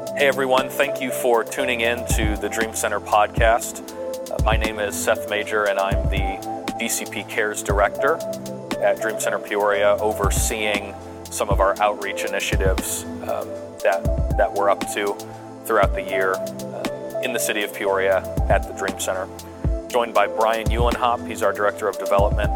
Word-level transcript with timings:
Hey 0.00 0.28
everyone, 0.28 0.70
thank 0.70 1.00
you 1.00 1.10
for 1.10 1.44
tuning 1.44 1.82
in 1.82 2.06
to 2.14 2.36
the 2.36 2.48
Dream 2.48 2.74
Center 2.74 3.00
podcast. 3.00 3.92
Uh, 4.30 4.42
my 4.44 4.56
name 4.56 4.78
is 4.78 4.94
Seth 4.94 5.28
Major 5.28 5.64
and 5.64 5.78
I'm 5.78 6.08
the 6.08 6.66
DCP 6.80 7.28
Cares 7.28 7.62
Director 7.62 8.16
at 8.82 9.00
Dream 9.00 9.20
Center 9.20 9.38
Peoria, 9.38 9.96
overseeing 9.96 10.94
some 11.24 11.50
of 11.50 11.60
our 11.60 11.78
outreach 11.82 12.24
initiatives 12.24 13.04
um, 13.04 13.46
that, 13.84 14.34
that 14.38 14.52
we're 14.52 14.70
up 14.70 14.80
to 14.94 15.14
throughout 15.66 15.92
the 15.92 16.02
year 16.02 16.32
uh, 16.32 17.20
in 17.22 17.34
the 17.34 17.38
city 17.38 17.62
of 17.62 17.74
Peoria 17.74 18.18
at 18.48 18.66
the 18.66 18.72
Dream 18.72 18.98
Center. 18.98 19.28
Joined 19.88 20.14
by 20.14 20.26
Brian 20.26 20.66
Eulenhop, 20.68 21.28
he's 21.28 21.42
our 21.42 21.52
Director 21.52 21.88
of 21.88 21.98
Development. 21.98 22.50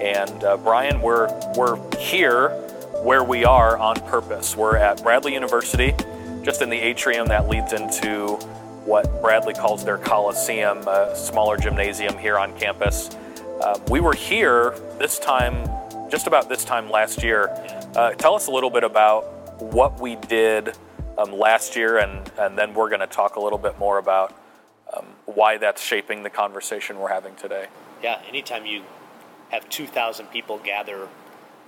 And 0.00 0.44
uh, 0.44 0.56
Brian, 0.58 1.00
we're, 1.00 1.28
we're 1.56 1.76
here 1.98 2.50
where 3.02 3.24
we 3.24 3.44
are 3.44 3.76
on 3.76 3.96
purpose. 3.96 4.56
We're 4.56 4.76
at 4.76 5.02
Bradley 5.02 5.34
University 5.34 5.94
just 6.44 6.60
in 6.60 6.68
the 6.68 6.78
atrium 6.78 7.26
that 7.28 7.48
leads 7.48 7.72
into 7.72 8.34
what 8.84 9.22
Bradley 9.22 9.54
calls 9.54 9.82
their 9.82 9.96
Coliseum, 9.96 10.86
a 10.86 11.16
smaller 11.16 11.56
gymnasium 11.56 12.18
here 12.18 12.38
on 12.38 12.56
campus. 12.58 13.08
Uh, 13.62 13.80
we 13.88 14.00
were 14.00 14.14
here 14.14 14.74
this 14.98 15.18
time, 15.18 15.66
just 16.10 16.26
about 16.26 16.50
this 16.50 16.64
time 16.64 16.90
last 16.90 17.22
year. 17.22 17.48
Uh, 17.96 18.10
tell 18.12 18.34
us 18.34 18.46
a 18.46 18.50
little 18.50 18.68
bit 18.68 18.84
about 18.84 19.22
what 19.62 19.98
we 19.98 20.16
did 20.16 20.76
um, 21.16 21.32
last 21.32 21.76
year, 21.76 21.98
and, 21.98 22.30
and 22.38 22.58
then 22.58 22.74
we're 22.74 22.90
going 22.90 23.00
to 23.00 23.06
talk 23.06 23.36
a 23.36 23.40
little 23.40 23.58
bit 23.58 23.78
more 23.78 23.96
about 23.96 24.36
um, 24.94 25.06
why 25.24 25.56
that's 25.56 25.82
shaping 25.82 26.22
the 26.22 26.30
conversation 26.30 26.98
we're 26.98 27.08
having 27.08 27.34
today. 27.36 27.68
Yeah, 28.02 28.20
anytime 28.28 28.66
you 28.66 28.82
have 29.48 29.66
2,000 29.70 30.26
people 30.26 30.58
gather 30.58 31.08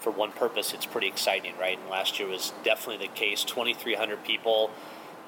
for 0.00 0.10
one 0.10 0.32
purpose, 0.32 0.72
it's 0.72 0.86
pretty 0.86 1.08
exciting, 1.08 1.54
right? 1.58 1.78
And 1.78 1.88
last 1.88 2.18
year 2.18 2.28
was 2.28 2.52
definitely 2.64 3.06
the 3.06 3.12
case 3.12 3.44
2,300 3.44 4.24
people, 4.24 4.70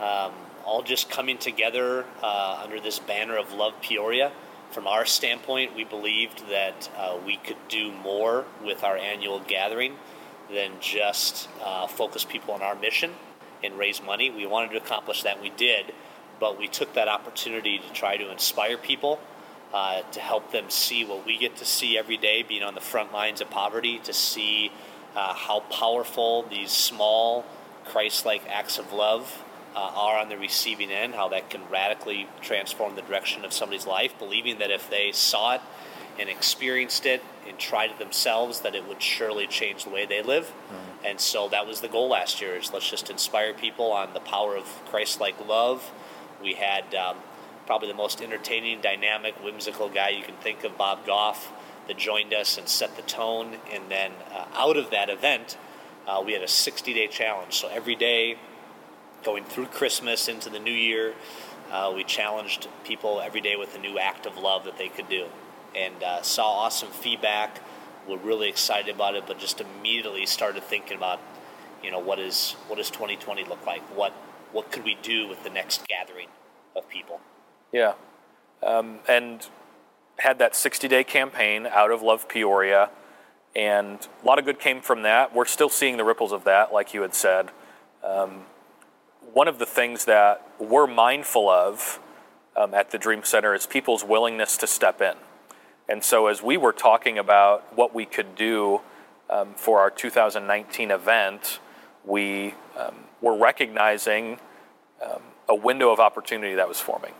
um, 0.01 0.33
all 0.65 0.83
just 0.83 1.11
coming 1.11 1.39
together 1.39 2.05
uh, 2.23 2.61
under 2.63 2.81
this 2.81 2.99
banner 2.99 3.37
of 3.37 3.53
Love 3.53 3.75
Peoria. 3.81 4.33
From 4.71 4.87
our 4.87 5.07
standpoint, 5.07 5.75
we 5.75 5.85
believed 5.85 6.49
that 6.51 6.91
uh, 6.97 7.19
we 7.25 7.39
could 7.39 7.57
do 7.69 7.91
more 7.91 8.45
with 8.63 8.85
our 8.85 8.97
annual 8.97 9.41
gathering 9.41 9.97
than 10.53 10.73
just 10.81 11.49
uh, 11.65 11.87
focus 11.87 12.25
people 12.25 12.55
on 12.55 12.63
our 12.63 12.75
mission 12.75 13.13
and 13.65 13.79
raise 13.79 14.03
money. 14.03 14.31
We 14.31 14.47
wanted 14.47 14.71
to 14.73 14.77
accomplish 14.77 15.23
that, 15.23 15.41
we 15.41 15.51
did, 15.51 15.93
but 16.39 16.59
we 16.59 16.69
took 16.69 16.95
that 16.95 17.09
opportunity 17.09 17.79
to 17.79 17.93
try 17.93 18.17
to 18.17 18.31
inspire 18.31 18.77
people 18.77 19.21
uh, 19.73 20.03
to 20.13 20.21
help 20.21 20.53
them 20.53 20.71
see 20.71 21.05
what 21.05 21.27
we 21.27 21.37
get 21.37 21.57
to 21.57 21.65
see 21.65 21.99
every 21.99 22.17
day, 22.17 22.43
being 22.43 22.63
on 22.63 22.75
the 22.75 22.81
front 22.81 23.13
lines 23.13 23.41
of 23.41 23.51
poverty, 23.51 23.99
to 23.99 24.13
see 24.13 24.73
uh, 25.15 25.35
how 25.35 25.61
powerful 25.61 26.45
these 26.45 26.71
small 26.71 27.45
Christ 27.85 28.25
like 28.25 28.43
acts 28.49 28.79
of 28.79 28.93
love 28.93 29.43
uh, 29.75 29.91
are 29.95 30.19
on 30.19 30.29
the 30.29 30.37
receiving 30.39 30.91
end, 30.91 31.15
how 31.15 31.29
that 31.29 31.51
can 31.51 31.63
radically 31.71 32.29
transform 32.41 32.95
the 32.97 33.03
direction 33.03 33.45
of 33.45 33.53
somebody's 33.53 33.87
life, 33.87 34.19
believing 34.19 34.59
that 34.59 34.71
if 34.71 34.89
they 34.91 35.13
saw 35.13 35.55
it 35.55 35.61
and 36.19 36.29
experienced 36.29 37.07
it 37.07 37.23
and 37.47 37.59
tried 37.59 37.91
it 37.91 37.99
themselves, 37.99 38.61
that 38.61 38.75
it 38.75 38.89
would 38.89 39.01
surely 39.01 39.47
change 39.47 39.85
the 39.85 39.91
way 39.91 40.05
they 40.05 40.23
live. 40.23 40.47
Mm-hmm. 40.47 41.07
And 41.07 41.21
so 41.21 41.49
that 41.49 41.67
was 41.67 41.81
the 41.81 41.89
goal 41.89 42.09
last 42.09 42.41
year: 42.41 42.57
is 42.57 42.73
let's 42.73 42.91
just 42.91 43.09
inspire 43.09 43.55
people 43.55 43.93
on 43.93 44.15
the 44.15 44.21
power 44.21 44.57
of 44.57 44.65
Christ-like 44.87 45.47
love. 45.47 45.91
We 46.43 46.55
had 46.55 46.95
um, 46.95 47.19
probably 47.69 47.87
the 47.87 47.95
most 47.95 48.23
entertaining, 48.23 48.81
dynamic, 48.81 49.35
whimsical 49.45 49.91
guy 49.91 50.09
you 50.09 50.23
can 50.23 50.35
think 50.37 50.65
of, 50.65 50.79
Bob 50.79 51.05
Goff, 51.05 51.53
that 51.87 51.99
joined 51.99 52.33
us 52.33 52.57
and 52.57 52.67
set 52.67 52.97
the 52.97 53.03
tone. 53.03 53.59
And 53.71 53.91
then 53.91 54.13
uh, 54.33 54.47
out 54.55 54.79
of 54.79 54.89
that 54.89 55.11
event, 55.11 55.59
uh, 56.07 56.23
we 56.25 56.33
had 56.33 56.43
a 56.43 56.49
60 56.49 56.95
day 56.95 57.09
challenge. 57.09 57.53
So 57.59 57.69
every 57.69 57.95
day, 57.95 58.39
going 59.23 59.45
through 59.45 59.67
Christmas 59.67 60.29
into 60.29 60.49
the 60.49 60.59
new 60.59 60.73
year, 60.73 61.13
uh, 61.71 61.93
we 61.95 62.05
challenged 62.05 62.69
people 62.85 63.21
every 63.21 63.43
day 63.43 63.55
with 63.55 63.77
a 63.77 63.79
new 63.79 63.99
act 63.99 64.25
of 64.25 64.39
love 64.39 64.65
that 64.65 64.79
they 64.79 64.89
could 64.89 65.11
do. 65.11 65.27
And 65.77 66.03
uh, 66.03 66.23
saw 66.23 66.49
awesome 66.49 66.89
feedback. 66.89 67.61
We're 68.09 68.17
really 68.17 68.49
excited 68.49 68.95
about 68.95 69.15
it, 69.15 69.25
but 69.27 69.39
just 69.39 69.61
immediately 69.61 70.25
started 70.25 70.63
thinking 70.63 70.97
about, 70.97 71.21
you 71.85 71.91
know, 71.91 71.99
what 71.99 72.19
is 72.19 72.57
what 72.67 72.77
does 72.77 72.89
2020 72.89 73.45
look 73.45 73.67
like? 73.67 73.83
What 73.95 74.13
what 74.53 74.73
could 74.73 74.85
we 74.85 74.97
do 75.03 75.29
with 75.29 75.45
the 75.45 75.51
next 75.51 75.87
gathering 75.87 76.29
of 76.75 76.89
people? 76.89 77.21
Yeah. 77.73 77.95
Um, 78.63 78.99
and 79.09 79.47
had 80.19 80.39
that 80.39 80.57
60 80.57 80.89
day 80.89 81.05
campaign 81.05 81.67
out 81.67 81.91
of 81.91 82.03
Love 82.03 82.29
Peoria, 82.29 82.91
and 83.55 84.07
a 84.23 84.27
lot 84.27 84.39
of 84.39 84.45
good 84.45 84.59
came 84.59 84.81
from 84.81 85.03
that. 85.03 85.35
We're 85.35 85.45
still 85.45 85.69
seeing 85.69 85.97
the 85.97 86.05
ripples 86.05 86.33
of 86.33 86.45
that, 86.45 86.73
like 86.73 86.93
you 86.93 87.03
had 87.03 87.15
said. 87.15 87.51
Um, 88.05 88.43
one 89.33 89.49
of 89.49 89.59
the 89.59 89.67
things 89.67 90.05
that 90.07 90.47
we're 90.59 90.87
mindful 90.87 91.49
of 91.49 92.01
um, 92.57 92.75
at 92.75 92.91
the 92.91 92.99
Dream 92.99 93.23
Center 93.25 93.55
is 93.55 93.67
people's 93.67 94.05
willingness 94.05 94.57
to 94.59 94.67
step 94.67 95.01
in. 95.01 95.15
And 95.89 96.05
so, 96.05 96.27
as 96.27 96.43
we 96.43 96.57
were 96.57 96.73
talking 96.73 97.19
about 97.19 97.77
what 97.77 97.95
we 97.95 98.05
could 98.05 98.35
do 98.35 98.81
um, 99.31 99.55
for 99.55 99.81
our 99.81 99.91
2019 99.91 100.91
event, 100.91 101.61
we 102.05 102.55
um, 102.77 102.95
were 103.21 103.37
recognizing 103.37 104.39
um, 105.03 105.23
a 105.49 105.55
window 105.55 105.91
of 105.91 106.01
opportunity 106.01 106.55
that 106.55 106.69
was 106.69 106.81
forming. 106.81 107.13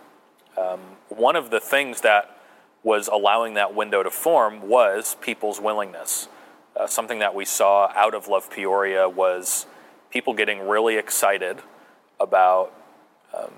Um, 0.59 0.81
one 1.09 1.37
of 1.37 1.51
the 1.51 1.61
things 1.61 2.01
that 2.01 2.37
was 2.83 3.09
allowing 3.09 3.55
that 3.55 3.75
window 3.75 4.03
to 4.03 4.11
form 4.11 4.69
was 4.69 5.17
people's 5.21 5.61
willingness. 5.61 6.29
Uh, 6.77 6.87
something 6.87 7.19
that 7.19 7.35
we 7.35 7.45
saw 7.45 7.93
out 7.95 8.15
of 8.15 8.29
Love 8.29 8.51
Peoria 8.51 9.09
was 9.09 9.67
people 10.11 10.33
getting 10.33 10.67
really 10.67 10.97
excited 10.97 11.59
about 12.21 12.73
um, 13.37 13.53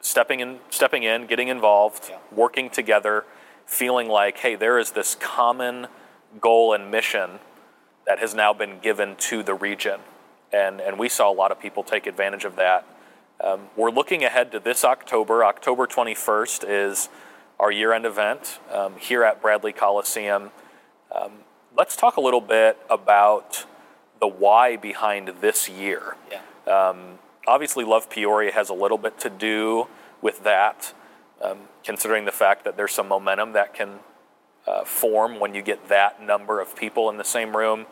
stepping 0.00 0.40
in, 0.40 0.60
stepping 0.70 1.02
in, 1.02 1.26
getting 1.26 1.48
involved, 1.48 2.06
yeah. 2.10 2.18
working 2.32 2.70
together, 2.70 3.24
feeling 3.66 4.08
like, 4.08 4.38
hey, 4.38 4.54
there 4.54 4.78
is 4.78 4.92
this 4.92 5.14
common 5.14 5.86
goal 6.40 6.74
and 6.74 6.90
mission 6.90 7.38
that 8.06 8.18
has 8.18 8.34
now 8.34 8.52
been 8.52 8.78
given 8.80 9.16
to 9.16 9.42
the 9.42 9.54
region, 9.54 10.00
and 10.52 10.80
and 10.80 10.98
we 10.98 11.08
saw 11.08 11.30
a 11.30 11.32
lot 11.32 11.50
of 11.50 11.58
people 11.58 11.82
take 11.82 12.06
advantage 12.06 12.44
of 12.44 12.56
that 12.56 12.86
um, 13.40 13.68
we're 13.76 13.90
looking 13.90 14.24
ahead 14.24 14.52
to 14.52 14.60
this 14.60 14.84
October. 14.84 15.44
October 15.44 15.86
21st 15.86 16.64
is 16.66 17.08
our 17.58 17.70
year 17.70 17.92
end 17.92 18.06
event 18.06 18.60
um, 18.72 18.94
here 18.98 19.24
at 19.24 19.42
Bradley 19.42 19.72
Coliseum. 19.72 20.50
Um, 21.14 21.32
let's 21.76 21.96
talk 21.96 22.16
a 22.16 22.20
little 22.20 22.40
bit 22.40 22.78
about 22.88 23.66
the 24.20 24.28
why 24.28 24.76
behind 24.76 25.28
this 25.40 25.68
year. 25.68 26.16
Yeah. 26.30 26.40
Um, 26.72 27.18
obviously, 27.46 27.84
Love 27.84 28.08
Peoria 28.08 28.52
has 28.52 28.70
a 28.70 28.74
little 28.74 28.98
bit 28.98 29.18
to 29.20 29.30
do 29.30 29.88
with 30.22 30.44
that, 30.44 30.94
um, 31.42 31.58
considering 31.84 32.24
the 32.24 32.32
fact 32.32 32.64
that 32.64 32.76
there's 32.76 32.92
some 32.92 33.08
momentum 33.08 33.52
that 33.52 33.74
can 33.74 33.98
uh, 34.66 34.84
form 34.84 35.40
when 35.40 35.54
you 35.54 35.60
get 35.60 35.88
that 35.88 36.22
number 36.22 36.60
of 36.60 36.74
people 36.76 37.10
in 37.10 37.18
the 37.18 37.24
same 37.24 37.56
room. 37.56 37.86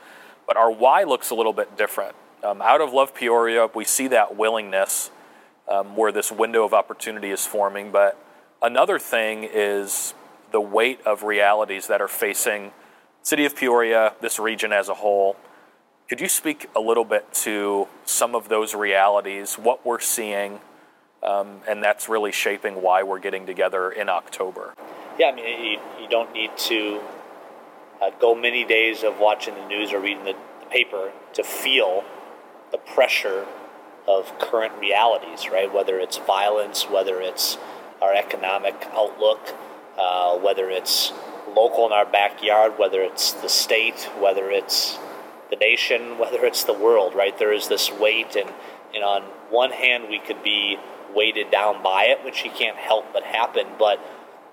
But 0.46 0.56
our 0.56 0.70
why 0.70 1.02
looks 1.02 1.30
a 1.30 1.34
little 1.34 1.52
bit 1.52 1.76
different. 1.76 2.14
Um, 2.42 2.62
out 2.62 2.80
of 2.80 2.92
Love 2.92 3.14
Peoria, 3.14 3.68
we 3.74 3.84
see 3.84 4.08
that 4.08 4.36
willingness 4.36 5.10
um, 5.68 5.96
where 5.96 6.12
this 6.12 6.30
window 6.32 6.64
of 6.64 6.74
opportunity 6.74 7.30
is 7.30 7.46
forming. 7.46 7.90
But 7.90 8.18
another 8.60 8.98
thing 8.98 9.48
is 9.50 10.14
the 10.50 10.60
weight 10.60 11.00
of 11.06 11.22
realities 11.22 11.86
that 11.86 12.00
are 12.00 12.08
facing 12.08 12.72
city 13.22 13.44
of 13.44 13.56
Peoria, 13.56 14.14
this 14.20 14.38
region 14.38 14.72
as 14.72 14.88
a 14.88 14.94
whole. 14.94 15.36
Could 16.08 16.20
you 16.20 16.28
speak 16.28 16.68
a 16.76 16.80
little 16.80 17.04
bit 17.04 17.32
to 17.34 17.88
some 18.04 18.34
of 18.34 18.48
those 18.48 18.74
realities, 18.74 19.54
what 19.54 19.86
we're 19.86 20.00
seeing, 20.00 20.60
um, 21.22 21.60
and 21.68 21.82
that's 21.82 22.08
really 22.08 22.32
shaping 22.32 22.82
why 22.82 23.02
we're 23.02 23.20
getting 23.20 23.46
together 23.46 23.90
in 23.90 24.08
October? 24.08 24.74
Yeah, 25.18 25.28
I 25.28 25.34
mean, 25.34 25.64
you, 25.64 25.78
you 26.00 26.08
don't 26.08 26.32
need 26.32 26.56
to 26.56 27.00
uh, 28.02 28.10
go 28.20 28.34
many 28.34 28.64
days 28.64 29.04
of 29.04 29.18
watching 29.20 29.54
the 29.54 29.66
news 29.66 29.92
or 29.92 30.00
reading 30.00 30.24
the, 30.24 30.34
the 30.60 30.66
paper 30.66 31.12
to 31.34 31.44
feel 31.44 32.04
the 32.72 32.78
pressure 32.78 33.46
of 34.06 34.38
current 34.38 34.74
realities, 34.80 35.48
right? 35.48 35.72
Whether 35.72 35.98
it's 35.98 36.18
violence, 36.18 36.84
whether 36.84 37.20
it's 37.20 37.58
our 38.00 38.14
economic 38.14 38.88
outlook, 38.92 39.54
uh, 39.98 40.36
whether 40.38 40.70
it's 40.70 41.12
local 41.54 41.86
in 41.86 41.92
our 41.92 42.06
backyard, 42.06 42.78
whether 42.78 43.00
it's 43.00 43.32
the 43.32 43.48
state, 43.48 44.08
whether 44.18 44.50
it's 44.50 44.98
the 45.50 45.56
nation, 45.56 46.18
whether 46.18 46.44
it's 46.44 46.64
the 46.64 46.72
world, 46.72 47.14
right? 47.14 47.36
There 47.38 47.52
is 47.52 47.68
this 47.68 47.90
weight, 47.92 48.36
and, 48.36 48.50
and 48.94 49.04
on 49.04 49.22
one 49.50 49.70
hand, 49.70 50.08
we 50.08 50.18
could 50.18 50.42
be 50.42 50.78
weighted 51.14 51.50
down 51.50 51.82
by 51.82 52.04
it, 52.04 52.24
which 52.24 52.44
you 52.44 52.50
can't 52.50 52.76
help 52.76 53.12
but 53.12 53.22
happen, 53.22 53.66
but 53.78 54.00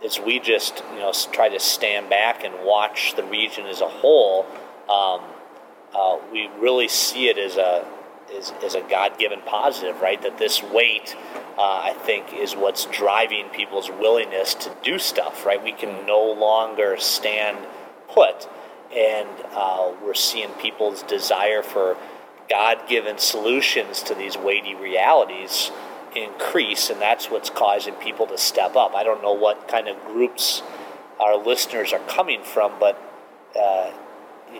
as 0.03 0.19
we 0.19 0.39
just 0.39 0.83
you 0.93 0.99
know 0.99 1.11
try 1.31 1.49
to 1.49 1.59
stand 1.59 2.09
back 2.09 2.43
and 2.43 2.53
watch 2.63 3.15
the 3.15 3.23
region 3.23 3.65
as 3.65 3.81
a 3.81 3.87
whole, 3.87 4.45
um, 4.89 5.21
uh, 5.93 6.17
we 6.31 6.47
really 6.59 6.87
see 6.87 7.27
it 7.27 7.37
as 7.37 7.57
a 7.57 7.85
is, 8.31 8.53
is 8.63 8.75
a 8.75 8.81
God 8.81 9.17
given 9.17 9.41
positive, 9.45 10.01
right? 10.01 10.21
That 10.21 10.37
this 10.37 10.63
weight, 10.63 11.15
uh, 11.57 11.81
I 11.83 11.93
think, 11.93 12.33
is 12.33 12.55
what's 12.55 12.85
driving 12.85 13.49
people's 13.49 13.89
willingness 13.89 14.53
to 14.55 14.75
do 14.83 14.99
stuff, 14.99 15.45
right? 15.45 15.63
We 15.63 15.71
can 15.71 16.05
no 16.05 16.21
longer 16.21 16.95
stand 16.97 17.57
put. 18.09 18.47
And 18.95 19.29
uh, 19.51 19.91
we're 20.03 20.15
seeing 20.15 20.49
people's 20.53 21.03
desire 21.03 21.61
for 21.61 21.97
God 22.49 22.87
given 22.87 23.19
solutions 23.19 24.01
to 24.03 24.15
these 24.15 24.35
weighty 24.37 24.73
realities 24.73 25.71
increase, 26.15 26.89
and 26.89 26.99
that's 26.99 27.29
what's 27.29 27.49
causing 27.49 27.93
people 27.95 28.25
to 28.27 28.37
step 28.37 28.75
up. 28.75 28.95
I 28.95 29.03
don't 29.03 29.21
know 29.21 29.33
what 29.33 29.67
kind 29.67 29.87
of 29.87 30.03
groups 30.05 30.63
our 31.19 31.37
listeners 31.37 31.93
are 31.93 31.99
coming 32.07 32.41
from, 32.41 32.73
but 32.79 32.99
uh, 33.59 33.91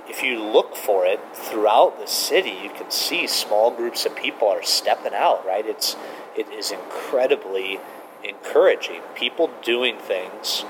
if 0.07 0.23
you 0.23 0.41
look 0.41 0.75
for 0.75 1.05
it 1.05 1.19
throughout 1.33 1.99
the 1.99 2.07
city, 2.07 2.57
you 2.63 2.69
can 2.69 2.91
see 2.91 3.27
small 3.27 3.71
groups 3.71 4.05
of 4.05 4.15
people 4.15 4.47
are 4.47 4.63
stepping 4.63 5.13
out. 5.13 5.45
Right? 5.45 5.65
It's 5.65 5.95
it 6.37 6.49
is 6.49 6.71
incredibly 6.71 7.79
encouraging. 8.23 9.01
People 9.15 9.49
doing 9.63 9.97
things 9.97 10.65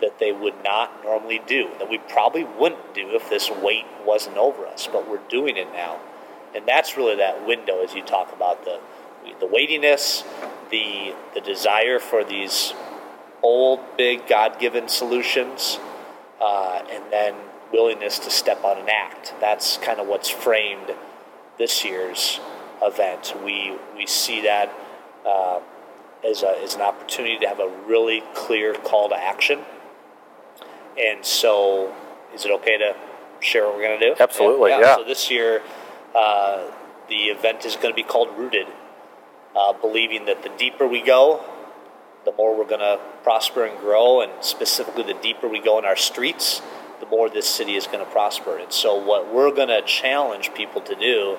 that 0.00 0.18
they 0.18 0.32
would 0.32 0.54
not 0.64 1.04
normally 1.04 1.40
do, 1.46 1.70
that 1.78 1.90
we 1.90 1.98
probably 1.98 2.44
wouldn't 2.44 2.94
do 2.94 3.14
if 3.14 3.28
this 3.28 3.50
weight 3.50 3.84
wasn't 4.04 4.36
over 4.36 4.66
us, 4.66 4.88
but 4.90 5.08
we're 5.08 5.20
doing 5.28 5.56
it 5.56 5.70
now. 5.72 6.00
And 6.54 6.66
that's 6.66 6.96
really 6.96 7.16
that 7.16 7.46
window 7.46 7.82
as 7.82 7.94
you 7.94 8.02
talk 8.02 8.32
about 8.32 8.64
the 8.64 8.80
the 9.38 9.46
weightiness, 9.46 10.24
the 10.70 11.14
the 11.34 11.40
desire 11.40 11.98
for 11.98 12.24
these 12.24 12.72
old, 13.42 13.80
big, 13.96 14.26
God-given 14.26 14.88
solutions, 14.88 15.78
uh, 16.40 16.82
and 16.90 17.04
then 17.12 17.34
willingness 17.72 18.18
to 18.20 18.30
step 18.30 18.64
on 18.64 18.78
and 18.78 18.88
act. 18.88 19.34
That's 19.40 19.76
kind 19.78 20.00
of 20.00 20.06
what's 20.06 20.28
framed 20.28 20.92
this 21.58 21.84
year's 21.84 22.40
event. 22.82 23.34
We 23.44 23.76
we 23.96 24.06
see 24.06 24.42
that 24.42 24.72
uh, 25.26 25.60
as, 26.24 26.42
a, 26.42 26.62
as 26.62 26.74
an 26.74 26.82
opportunity 26.82 27.38
to 27.38 27.48
have 27.48 27.60
a 27.60 27.68
really 27.86 28.22
clear 28.34 28.74
call 28.74 29.08
to 29.08 29.16
action. 29.16 29.60
And 30.98 31.24
so, 31.24 31.94
is 32.34 32.44
it 32.44 32.50
okay 32.52 32.76
to 32.78 32.94
share 33.40 33.66
what 33.66 33.76
we're 33.76 33.82
going 33.82 34.00
to 34.00 34.14
do? 34.14 34.14
Absolutely, 34.18 34.70
yeah. 34.70 34.80
yeah. 34.80 34.96
So 34.96 35.04
this 35.04 35.30
year, 35.30 35.62
uh, 36.14 36.70
the 37.08 37.14
event 37.14 37.64
is 37.64 37.76
going 37.76 37.92
to 37.92 37.94
be 37.94 38.02
called 38.02 38.28
Rooted, 38.36 38.66
uh, 39.56 39.72
believing 39.74 40.26
that 40.26 40.42
the 40.42 40.50
deeper 40.58 40.86
we 40.86 41.00
go, 41.00 41.42
the 42.24 42.32
more 42.32 42.56
we're 42.56 42.68
going 42.68 42.80
to 42.80 43.00
prosper 43.22 43.64
and 43.64 43.78
grow, 43.80 44.20
and 44.20 44.32
specifically 44.40 45.02
the 45.02 45.18
deeper 45.20 45.48
we 45.48 45.60
go 45.60 45.78
in 45.78 45.84
our 45.84 45.96
streets, 45.96 46.60
the 47.00 47.06
more 47.06 47.30
this 47.30 47.48
city 47.48 47.76
is 47.76 47.86
going 47.86 48.04
to 48.04 48.10
prosper. 48.10 48.58
And 48.58 48.72
so, 48.72 48.94
what 48.94 49.32
we're 49.32 49.52
going 49.52 49.68
to 49.68 49.82
challenge 49.82 50.52
people 50.54 50.80
to 50.82 50.94
do, 50.94 51.38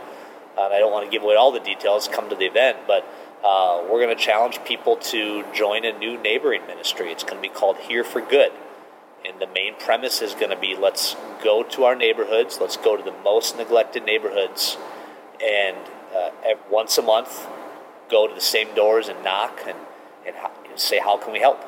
and 0.57 0.73
I 0.73 0.79
don't 0.79 0.91
want 0.91 1.05
to 1.05 1.11
give 1.11 1.23
away 1.23 1.35
all 1.35 1.51
the 1.51 1.59
details, 1.59 2.07
come 2.07 2.29
to 2.29 2.35
the 2.35 2.45
event, 2.45 2.79
but 2.87 3.05
uh, 3.43 3.83
we're 3.89 4.03
going 4.03 4.15
to 4.15 4.21
challenge 4.21 4.63
people 4.65 4.97
to 4.97 5.43
join 5.53 5.85
a 5.85 5.97
new 5.97 6.17
neighboring 6.21 6.65
ministry. 6.67 7.11
It's 7.11 7.23
going 7.23 7.37
to 7.37 7.41
be 7.41 7.53
called 7.53 7.77
Here 7.77 8.03
for 8.03 8.21
Good. 8.21 8.51
And 9.25 9.39
the 9.39 9.47
main 9.47 9.75
premise 9.75 10.21
is 10.21 10.33
going 10.33 10.49
to 10.49 10.59
be 10.59 10.75
let's 10.75 11.15
go 11.43 11.61
to 11.63 11.83
our 11.83 11.95
neighborhoods, 11.95 12.57
let's 12.59 12.77
go 12.77 12.97
to 12.97 13.03
the 13.03 13.15
most 13.23 13.55
neglected 13.55 14.03
neighborhoods, 14.03 14.77
and 15.43 15.77
uh, 16.15 16.31
once 16.69 16.97
a 16.97 17.01
month, 17.01 17.47
go 18.09 18.27
to 18.27 18.33
the 18.33 18.41
same 18.41 18.73
doors 18.75 19.07
and 19.07 19.23
knock 19.23 19.59
and, 19.65 19.77
and, 20.25 20.35
and 20.35 20.60
say, 20.79 20.99
How 20.99 21.17
can 21.17 21.33
we 21.33 21.39
help? 21.39 21.63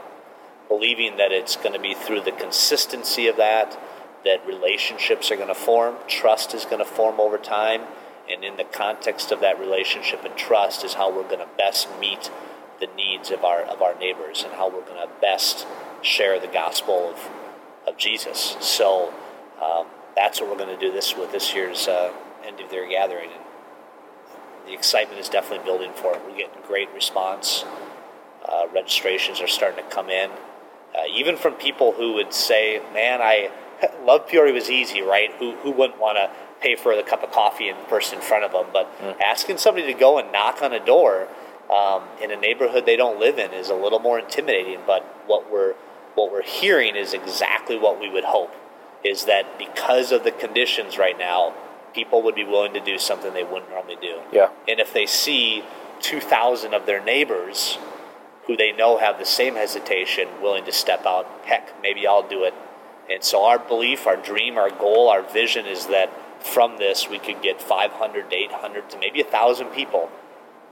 Believing 0.68 1.18
that 1.18 1.32
it's 1.32 1.56
going 1.56 1.74
to 1.74 1.80
be 1.80 1.94
through 1.94 2.22
the 2.22 2.32
consistency 2.32 3.28
of 3.28 3.38
that, 3.38 3.80
that 4.26 4.46
relationships 4.48 5.30
are 5.32 5.36
going 5.36 5.50
to 5.50 5.56
form, 5.56 5.96
trust 6.08 6.54
is 6.54 6.66
going 6.66 6.80
to 6.80 6.86
form 6.86 7.20
over 7.20 7.38
time, 7.38 7.82
and 8.30 8.44
in 8.44 8.56
the 8.58 8.64
context 8.64 9.32
of 9.32 9.42
that 9.42 9.60
relationship 9.60 10.24
and 10.24 10.36
trust 10.38 10.84
is 10.84 10.94
how 10.94 11.14
we're 11.14 11.28
going 11.28 11.40
to 11.40 11.50
best 11.58 11.88
meet 12.00 12.32
the 12.80 12.88
needs 12.96 13.32
of 13.32 13.44
our 13.44 13.62
of 13.62 13.82
our 13.82 13.96
neighbors 14.00 14.44
and 14.44 14.54
how 14.54 14.70
we're 14.70 14.86
going 14.86 15.08
to 15.08 15.14
best 15.22 15.66
share 16.02 16.40
the 16.40 16.48
gospel 16.48 17.10
of 17.10 17.30
of 17.88 17.98
Jesus. 17.98 18.56
So 18.60 19.14
um, 19.62 19.88
that's 20.16 20.40
what 20.40 20.50
we're 20.50 20.58
going 20.58 20.78
to 20.78 20.86
do 20.86 20.92
this 20.92 21.16
with 21.16 21.32
this 21.32 21.54
year's 21.54 21.88
uh, 21.88 22.14
end 22.46 22.60
of 22.60 22.72
year 22.72 22.88
gathering, 22.88 23.30
and 23.32 24.68
the 24.68 24.74
excitement 24.74 25.20
is 25.20 25.30
definitely 25.30 25.66
building 25.66 25.92
for 25.94 26.14
it. 26.14 26.22
We're 26.26 26.38
getting 26.38 26.62
great 26.68 26.90
response. 26.94 27.66
Uh, 28.54 28.68
registrations 28.74 29.42
are 29.42 29.48
starting 29.48 29.84
to 29.84 29.90
come 29.90 30.10
in, 30.10 30.30
uh, 30.30 31.02
even 31.12 31.36
from 31.36 31.54
people 31.54 31.94
who 31.94 32.14
would 32.14 32.32
say, 32.32 32.82
"Man, 32.94 33.20
I 33.20 33.50
love 34.06 34.28
Peoria 34.28 34.54
was 34.54 34.70
easy, 34.70 35.02
right? 35.02 35.32
Who 35.40 35.56
who 35.58 35.72
wouldn't 35.72 36.00
want 36.00 36.18
to 36.18 36.30
pay 36.62 36.76
for 36.76 36.96
the 36.96 37.02
cup 37.02 37.24
of 37.24 37.32
coffee 37.32 37.68
and 37.70 37.80
the 37.80 37.86
person 37.86 38.20
in 38.20 38.24
front 38.24 38.44
of 38.44 38.52
them?" 38.52 38.68
But 38.72 38.92
mm. 39.00 39.20
asking 39.20 39.58
somebody 39.58 39.92
to 39.92 39.98
go 39.98 40.20
and 40.20 40.32
knock 40.32 40.62
on 40.62 40.72
a 40.72 40.86
door 40.86 41.28
um, 41.74 42.04
in 42.22 42.30
a 42.30 42.36
neighborhood 42.36 42.86
they 42.86 42.96
don't 42.96 43.20
live 43.20 43.40
in 43.40 43.52
is 43.54 43.70
a 43.70 43.76
little 43.76 44.00
more 44.00 44.20
intimidating. 44.20 44.82
But 44.86 45.02
what 45.26 45.52
we're 45.52 45.74
what 46.14 46.32
we're 46.32 46.44
hearing 46.44 46.96
is 46.96 47.14
exactly 47.14 47.78
what 47.78 48.00
we 48.00 48.08
would 48.08 48.26
hope 48.26 48.54
is 49.04 49.26
that 49.26 49.58
because 49.58 50.12
of 50.12 50.24
the 50.24 50.32
conditions 50.32 51.00
right 51.00 51.18
now, 51.18 51.54
people 51.94 52.22
would 52.22 52.36
be 52.36 52.44
willing 52.44 52.74
to 52.74 52.80
do 52.80 53.00
something 53.00 53.34
they 53.34 53.44
wouldn't 53.44 53.70
normally 53.70 53.98
do. 54.00 54.20
Yeah. 54.32 54.50
And 54.68 54.80
if 54.80 54.94
they 54.94 55.06
see 55.06 55.64
2,000 56.02 56.74
of 56.74 56.86
their 56.86 57.04
neighbors 57.04 57.78
who 58.48 58.58
they 58.58 58.72
know 58.72 58.98
have 58.98 59.20
the 59.20 59.26
same 59.26 59.56
hesitation 59.56 60.28
willing 60.42 60.66
to 60.66 60.72
step 60.72 61.06
out, 61.06 61.28
heck, 61.46 61.82
maybe 61.82 62.06
I'll 62.06 62.28
do 62.28 62.44
it. 62.44 62.54
And 63.10 63.24
so 63.24 63.46
our 63.46 63.60
belief, 63.60 64.08
our 64.08 64.18
dream, 64.18 64.58
our 64.58 64.70
goal, 64.70 65.10
our 65.10 65.22
vision 65.22 65.66
is 65.66 65.88
that 65.88 66.10
from 66.44 66.78
this 66.78 67.10
we 67.10 67.20
could 67.20 67.42
get 67.42 67.62
500 67.62 68.30
to 68.30 68.36
800 68.36 68.90
to 68.90 68.98
maybe 68.98 69.22
1,000 69.22 69.68
people 69.68 70.10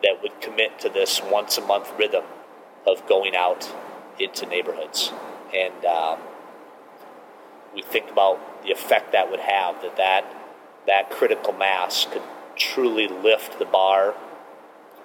that 0.04 0.22
would 0.22 0.42
commit 0.42 0.80
to 0.80 0.90
this 0.90 1.22
once 1.24 1.58
a 1.58 1.62
month 1.62 1.92
rhythm 1.98 2.24
of 2.86 3.06
going 3.08 3.36
out 3.36 3.74
into 4.20 4.46
neighborhoods 4.46 5.12
and 5.54 5.86
um, 5.86 6.20
we 7.74 7.82
think 7.82 8.10
about 8.10 8.64
the 8.64 8.72
effect 8.72 9.12
that 9.12 9.30
would 9.30 9.40
have 9.40 9.82
that 9.82 9.96
that 9.98 10.26
that 10.88 11.10
critical 11.10 11.54
mass 11.54 12.08
could 12.12 12.22
truly 12.56 13.08
lift 13.08 13.60
the 13.60 13.66
bar, 13.66 14.16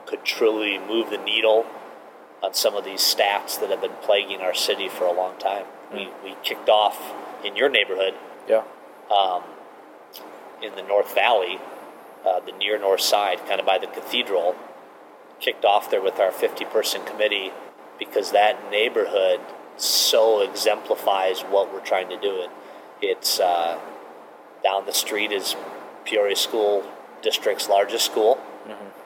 could 0.06 0.24
truly 0.24 0.78
move 0.78 1.10
the 1.10 1.18
needle 1.18 1.66
on 2.42 2.54
some 2.54 2.74
of 2.74 2.84
these 2.84 3.00
stats 3.00 3.58
that 3.60 3.70
have 3.70 3.80
been 3.80 3.96
plaguing 4.02 4.40
our 4.40 4.54
city 4.54 4.88
for 4.88 5.04
a 5.04 5.12
long 5.12 5.38
time. 5.38 5.64
Mm. 5.92 5.94
We, 6.22 6.30
we 6.30 6.36
kicked 6.42 6.68
off 6.68 7.14
in 7.44 7.56
your 7.56 7.68
neighborhood, 7.68 8.14
yeah, 8.48 8.64
um, 9.14 9.42
in 10.62 10.74
the 10.74 10.82
North 10.82 11.14
Valley, 11.14 11.58
uh, 12.26 12.40
the 12.40 12.52
near 12.52 12.78
north 12.78 13.00
side, 13.00 13.38
kind 13.46 13.60
of 13.60 13.66
by 13.66 13.78
the 13.78 13.86
cathedral. 13.86 14.54
Kicked 15.38 15.66
off 15.66 15.90
there 15.90 16.00
with 16.00 16.18
our 16.18 16.32
50 16.32 16.64
person 16.66 17.04
committee 17.04 17.50
because 17.98 18.32
that 18.32 18.70
neighborhood 18.70 19.40
so 19.76 20.40
exemplifies 20.40 21.42
what 21.42 21.72
we're 21.72 21.84
trying 21.84 22.08
to 22.08 22.18
do. 22.18 22.40
It 22.40 22.50
it's 23.02 23.40
uh, 23.40 23.78
down 24.62 24.86
the 24.86 24.92
street 24.92 25.32
is 25.32 25.54
Peoria 26.04 26.36
School 26.36 26.84
District's 27.22 27.68
largest 27.68 28.06
school. 28.06 28.36
Mm-hmm. 28.66 29.05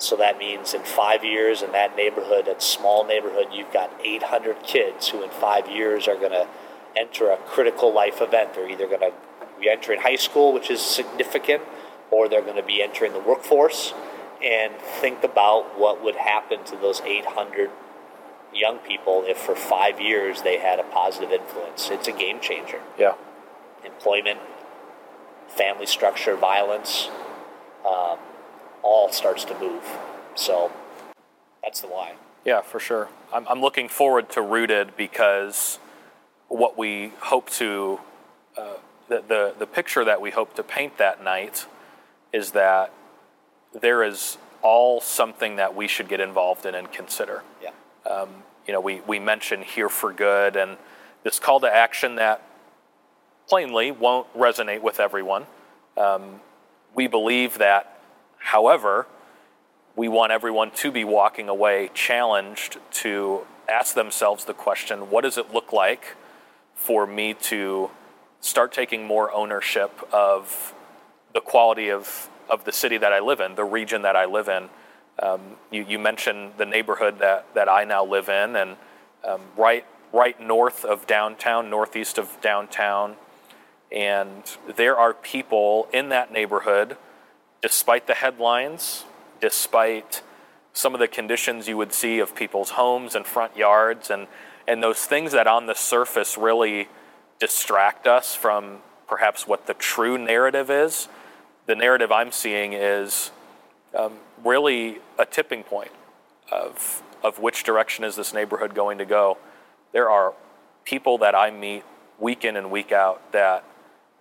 So 0.00 0.16
that 0.16 0.38
means 0.38 0.72
in 0.72 0.82
five 0.82 1.24
years 1.24 1.60
in 1.60 1.72
that 1.72 1.94
neighborhood, 1.94 2.46
that 2.46 2.62
small 2.62 3.04
neighborhood, 3.04 3.48
you've 3.52 3.70
got 3.70 3.92
800 4.02 4.62
kids 4.62 5.08
who 5.10 5.22
in 5.22 5.28
five 5.28 5.68
years 5.68 6.08
are 6.08 6.16
going 6.16 6.32
to 6.32 6.48
enter 6.96 7.30
a 7.30 7.36
critical 7.36 7.92
life 7.92 8.22
event. 8.22 8.54
They're 8.54 8.68
either 8.68 8.86
going 8.86 9.00
to 9.00 9.12
be 9.60 9.68
entering 9.68 10.00
high 10.00 10.16
school, 10.16 10.54
which 10.54 10.70
is 10.70 10.80
significant, 10.80 11.62
or 12.10 12.30
they're 12.30 12.40
going 12.40 12.56
to 12.56 12.62
be 12.62 12.82
entering 12.82 13.12
the 13.12 13.20
workforce. 13.20 13.92
And 14.42 14.72
think 14.80 15.22
about 15.22 15.78
what 15.78 16.02
would 16.02 16.16
happen 16.16 16.64
to 16.64 16.76
those 16.76 17.02
800 17.02 17.68
young 18.54 18.78
people 18.78 19.24
if 19.26 19.36
for 19.36 19.54
five 19.54 20.00
years 20.00 20.40
they 20.40 20.56
had 20.56 20.78
a 20.78 20.84
positive 20.84 21.30
influence. 21.30 21.90
It's 21.90 22.08
a 22.08 22.12
game 22.12 22.40
changer. 22.40 22.80
Yeah. 22.98 23.16
Employment, 23.84 24.40
family 25.48 25.84
structure, 25.84 26.36
violence, 26.36 27.10
um, 27.86 28.18
all 28.82 29.10
starts 29.12 29.44
to 29.46 29.58
move. 29.58 29.84
So 30.34 30.72
that's 31.62 31.80
the 31.80 31.88
why. 31.88 32.14
Yeah, 32.44 32.62
for 32.62 32.80
sure. 32.80 33.08
I'm, 33.32 33.46
I'm 33.48 33.60
looking 33.60 33.88
forward 33.88 34.30
to 34.30 34.42
Rooted 34.42 34.96
because 34.96 35.78
what 36.48 36.78
we 36.78 37.12
hope 37.20 37.50
to, 37.50 38.00
uh, 38.56 38.74
the, 39.08 39.22
the, 39.26 39.54
the 39.58 39.66
picture 39.66 40.04
that 40.04 40.20
we 40.20 40.30
hope 40.30 40.54
to 40.54 40.62
paint 40.62 40.98
that 40.98 41.22
night 41.22 41.66
is 42.32 42.52
that 42.52 42.92
there 43.78 44.02
is 44.02 44.38
all 44.62 45.00
something 45.00 45.56
that 45.56 45.74
we 45.74 45.86
should 45.86 46.08
get 46.08 46.20
involved 46.20 46.66
in 46.66 46.74
and 46.74 46.90
consider. 46.92 47.42
Yeah. 47.62 47.70
Um, 48.10 48.28
you 48.66 48.72
know, 48.72 48.80
we, 48.80 49.00
we 49.06 49.18
mentioned 49.18 49.64
here 49.64 49.88
for 49.88 50.12
good 50.12 50.56
and 50.56 50.76
this 51.22 51.38
call 51.38 51.60
to 51.60 51.72
action 51.72 52.16
that 52.16 52.42
plainly 53.48 53.90
won't 53.90 54.32
resonate 54.36 54.80
with 54.80 55.00
everyone. 55.00 55.46
Um, 55.96 56.40
we 56.94 57.06
believe 57.06 57.58
that, 57.58 57.99
however, 58.40 59.06
we 59.96 60.08
want 60.08 60.32
everyone 60.32 60.70
to 60.72 60.90
be 60.90 61.04
walking 61.04 61.48
away 61.48 61.90
challenged 61.94 62.78
to 62.90 63.46
ask 63.68 63.94
themselves 63.94 64.44
the 64.44 64.54
question 64.54 65.10
what 65.10 65.22
does 65.22 65.38
it 65.38 65.52
look 65.52 65.72
like 65.72 66.16
for 66.74 67.06
me 67.06 67.34
to 67.34 67.90
start 68.40 68.72
taking 68.72 69.06
more 69.06 69.30
ownership 69.32 69.92
of 70.12 70.74
the 71.32 71.40
quality 71.40 71.90
of, 71.90 72.28
of 72.48 72.64
the 72.64 72.72
city 72.72 72.98
that 72.98 73.12
I 73.12 73.20
live 73.20 73.40
in, 73.40 73.54
the 73.54 73.64
region 73.64 74.02
that 74.02 74.16
I 74.16 74.24
live 74.24 74.48
in? 74.48 74.68
Um, 75.22 75.40
you, 75.70 75.84
you, 75.86 75.98
mentioned 75.98 76.54
the 76.56 76.64
neighborhood 76.64 77.18
that, 77.18 77.54
that 77.54 77.68
I 77.68 77.84
now 77.84 78.04
live 78.04 78.30
in, 78.30 78.56
and 78.56 78.76
um, 79.22 79.42
right 79.56 79.84
right 80.12 80.40
north 80.40 80.84
of 80.84 81.06
downtown, 81.06 81.70
northeast 81.70 82.18
of 82.18 82.40
downtown, 82.40 83.16
and 83.92 84.42
there 84.76 84.96
are 84.96 85.12
people 85.14 85.88
in 85.92 86.08
that 86.08 86.32
neighborhood, 86.32 86.96
despite 87.62 88.06
the 88.06 88.14
headlines, 88.14 89.04
despite 89.40 90.22
some 90.72 90.94
of 90.94 91.00
the 91.00 91.08
conditions 91.08 91.68
you 91.68 91.76
would 91.76 91.92
see 91.92 92.18
of 92.18 92.34
people's 92.34 92.70
homes 92.70 93.14
and 93.14 93.26
front 93.26 93.56
yards 93.56 94.10
and, 94.10 94.26
and 94.66 94.82
those 94.82 95.00
things 95.00 95.32
that 95.32 95.46
on 95.46 95.66
the 95.66 95.74
surface 95.74 96.38
really 96.38 96.88
distract 97.38 98.06
us 98.06 98.34
from 98.34 98.78
perhaps 99.08 99.46
what 99.46 99.66
the 99.66 99.74
true 99.74 100.16
narrative 100.16 100.70
is. 100.70 101.08
The 101.66 101.74
narrative 101.74 102.12
I'm 102.12 102.30
seeing 102.30 102.72
is 102.72 103.30
um, 103.98 104.14
really 104.44 104.98
a 105.18 105.26
tipping 105.26 105.64
point 105.64 105.90
of, 106.52 107.02
of 107.22 107.38
which 107.40 107.64
direction 107.64 108.04
is 108.04 108.16
this 108.16 108.32
neighborhood 108.32 108.74
going 108.74 108.98
to 108.98 109.04
go. 109.04 109.38
There 109.92 110.08
are 110.08 110.34
people 110.84 111.18
that 111.18 111.34
I 111.34 111.50
meet 111.50 111.82
week 112.18 112.44
in 112.44 112.56
and 112.56 112.70
week 112.70 112.92
out 112.92 113.32
that 113.32 113.64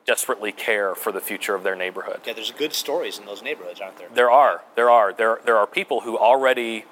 desperately 0.06 0.52
care 0.52 0.96
for 0.96 1.12
the 1.12 1.22
future 1.22 1.56
of 1.56 1.64
their 1.64 1.76
neighborhood. 1.76 2.22
Yeah, 2.26 2.34
there's 2.34 2.52
good 2.52 2.74
stories 2.74 3.20
in 3.20 3.26
those 3.26 3.44
neighborhoods, 3.44 3.80
aren't 3.80 3.98
there? 3.98 4.10
There 4.14 4.32
are. 4.32 4.64
There 4.76 4.90
are. 4.90 5.14
There, 5.14 5.40
there 5.46 5.58
are 5.58 5.68
people 5.68 6.02
who 6.02 6.18
already 6.18 6.86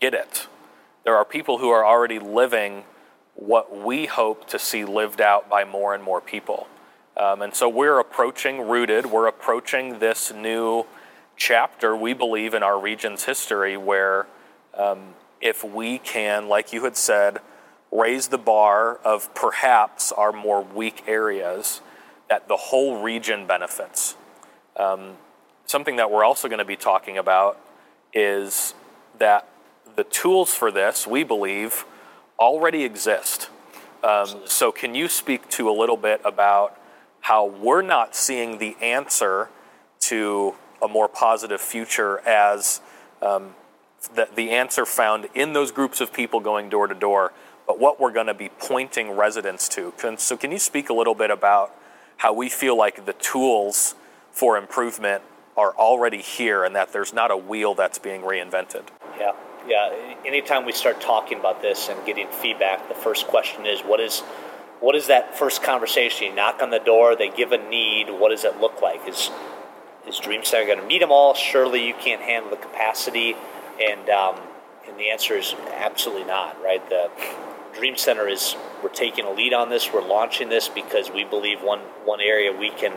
get 0.00 0.14
it. 0.14 0.48
There 1.04 1.16
are 1.16 1.24
people 1.24 1.58
who 1.58 1.70
are 1.70 1.84
already 1.84 2.18
living 2.18 2.84
what 3.34 3.76
we 3.84 4.06
hope 4.06 4.48
to 4.48 4.58
see 4.58 4.84
lived 4.84 5.20
out 5.20 5.48
by 5.48 5.64
more 5.64 5.94
and 5.94 6.02
more 6.02 6.20
people. 6.20 6.66
Um, 7.16 7.42
and 7.42 7.54
so 7.54 7.68
we're 7.68 8.00
approaching 8.00 8.68
rooted, 8.68 9.06
we're 9.06 9.28
approaching 9.28 10.00
this 10.00 10.32
new 10.32 10.84
chapter, 11.36 11.94
we 11.96 12.12
believe, 12.12 12.54
in 12.54 12.62
our 12.62 12.78
region's 12.78 13.24
history 13.24 13.76
where 13.76 14.26
um, 14.76 15.14
if 15.40 15.62
we 15.62 15.98
can, 15.98 16.48
like 16.48 16.72
you 16.72 16.84
had 16.84 16.96
said, 16.96 17.38
raise 17.92 18.28
the 18.28 18.38
bar 18.38 18.96
of 19.04 19.32
perhaps 19.34 20.10
our 20.10 20.32
more 20.32 20.62
weak 20.62 21.04
areas 21.06 21.80
that 22.28 22.48
the 22.48 22.56
whole 22.56 23.02
region 23.02 23.46
benefits. 23.46 24.16
Um, 24.76 25.16
something 25.66 25.96
that 25.96 26.10
we're 26.10 26.24
also 26.24 26.48
going 26.48 26.58
to 26.58 26.64
be 26.64 26.76
talking 26.76 27.18
about 27.18 27.60
is 28.12 28.74
that 29.18 29.48
the 29.96 30.04
tools 30.04 30.54
for 30.54 30.70
this, 30.70 31.06
we 31.06 31.24
believe, 31.24 31.84
already 32.38 32.84
exist. 32.84 33.48
Um, 34.02 34.42
so, 34.44 34.70
can 34.70 34.94
you 34.94 35.08
speak 35.08 35.48
to 35.50 35.70
a 35.70 35.72
little 35.72 35.96
bit 35.96 36.20
about 36.24 36.78
how 37.20 37.46
we're 37.46 37.82
not 37.82 38.14
seeing 38.14 38.58
the 38.58 38.76
answer 38.82 39.48
to 40.00 40.54
a 40.82 40.88
more 40.88 41.08
positive 41.08 41.60
future 41.60 42.20
as 42.20 42.82
um, 43.22 43.54
the, 44.14 44.28
the 44.34 44.50
answer 44.50 44.84
found 44.84 45.28
in 45.34 45.54
those 45.54 45.72
groups 45.72 46.02
of 46.02 46.12
people 46.12 46.40
going 46.40 46.68
door 46.68 46.86
to 46.86 46.94
door, 46.94 47.32
but 47.66 47.80
what 47.80 47.98
we're 47.98 48.12
going 48.12 48.26
to 48.26 48.34
be 48.34 48.50
pointing 48.58 49.10
residents 49.12 49.68
to? 49.70 49.92
Can, 49.96 50.18
so, 50.18 50.36
can 50.36 50.52
you 50.52 50.58
speak 50.58 50.90
a 50.90 50.92
little 50.92 51.14
bit 51.14 51.30
about 51.30 51.74
how 52.16 52.32
we 52.32 52.48
feel 52.48 52.76
like 52.76 53.06
the 53.06 53.12
tools 53.14 53.94
for 54.30 54.56
improvement 54.56 55.22
are 55.56 55.72
already 55.76 56.20
here 56.20 56.64
and 56.64 56.74
that 56.74 56.92
there's 56.92 57.12
not 57.12 57.30
a 57.30 57.36
wheel 57.36 57.74
that's 57.74 57.98
being 57.98 58.22
reinvented. 58.22 58.82
Yeah, 59.18 59.32
yeah. 59.68 60.14
Anytime 60.24 60.64
we 60.64 60.72
start 60.72 61.00
talking 61.00 61.38
about 61.38 61.62
this 61.62 61.88
and 61.88 62.04
getting 62.04 62.28
feedback, 62.28 62.88
the 62.88 62.94
first 62.94 63.26
question 63.26 63.66
is 63.66 63.80
what 63.80 64.00
is 64.00 64.22
what 64.80 64.94
is 64.94 65.06
that 65.06 65.38
first 65.38 65.62
conversation? 65.62 66.26
You 66.26 66.34
knock 66.34 66.60
on 66.60 66.70
the 66.70 66.78
door, 66.78 67.16
they 67.16 67.30
give 67.30 67.52
a 67.52 67.58
need. 67.58 68.10
What 68.10 68.30
does 68.30 68.44
it 68.44 68.60
look 68.60 68.82
like? 68.82 69.06
Is 69.08 69.30
is 70.06 70.18
Dream 70.18 70.44
Center 70.44 70.66
going 70.66 70.80
to 70.80 70.86
meet 70.86 70.98
them 70.98 71.12
all? 71.12 71.34
Surely 71.34 71.86
you 71.86 71.94
can't 71.94 72.20
handle 72.20 72.50
the 72.50 72.56
capacity, 72.56 73.36
and 73.80 74.08
um, 74.10 74.36
and 74.88 74.98
the 74.98 75.10
answer 75.10 75.34
is 75.34 75.54
absolutely 75.74 76.24
not. 76.24 76.60
Right? 76.62 76.86
The 76.88 77.10
Dream 77.74 77.96
Center 77.96 78.28
is 78.28 78.56
we're 78.82 78.88
taking 78.88 79.24
a 79.24 79.30
lead 79.30 79.52
on 79.52 79.68
this. 79.68 79.92
We're 79.92 80.06
launching 80.06 80.48
this 80.48 80.68
because 80.68 81.10
we 81.10 81.24
believe 81.24 81.62
one 81.62 81.80
one 82.04 82.20
area 82.20 82.52
we 82.52 82.70
can 82.70 82.92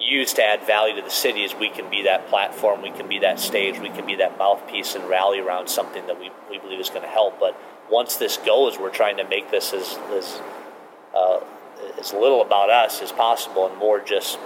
use 0.00 0.32
to 0.34 0.44
add 0.44 0.62
value 0.64 0.96
to 0.96 1.02
the 1.02 1.10
city 1.10 1.42
is 1.42 1.54
we 1.54 1.68
can 1.70 1.90
be 1.90 2.02
that 2.02 2.28
platform, 2.28 2.82
we 2.82 2.90
can 2.90 3.08
be 3.08 3.18
that 3.18 3.40
stage, 3.40 3.78
we 3.80 3.90
can 3.90 4.06
be 4.06 4.14
that 4.16 4.38
mouthpiece 4.38 4.94
and 4.94 5.08
rally 5.08 5.40
around 5.40 5.68
something 5.68 6.06
that 6.06 6.18
we, 6.20 6.30
we 6.48 6.58
believe 6.58 6.78
is 6.78 6.88
going 6.88 7.02
to 7.02 7.08
help. 7.08 7.40
But 7.40 7.60
once 7.90 8.16
this 8.16 8.36
goes, 8.36 8.78
we're 8.78 8.90
trying 8.90 9.16
to 9.16 9.24
make 9.24 9.50
this 9.50 9.72
as 9.72 9.98
as, 10.12 10.40
uh, 11.14 11.40
as 11.98 12.12
little 12.12 12.42
about 12.42 12.70
us 12.70 13.02
as 13.02 13.12
possible 13.12 13.66
and 13.66 13.76
more 13.78 14.00
just 14.00 14.38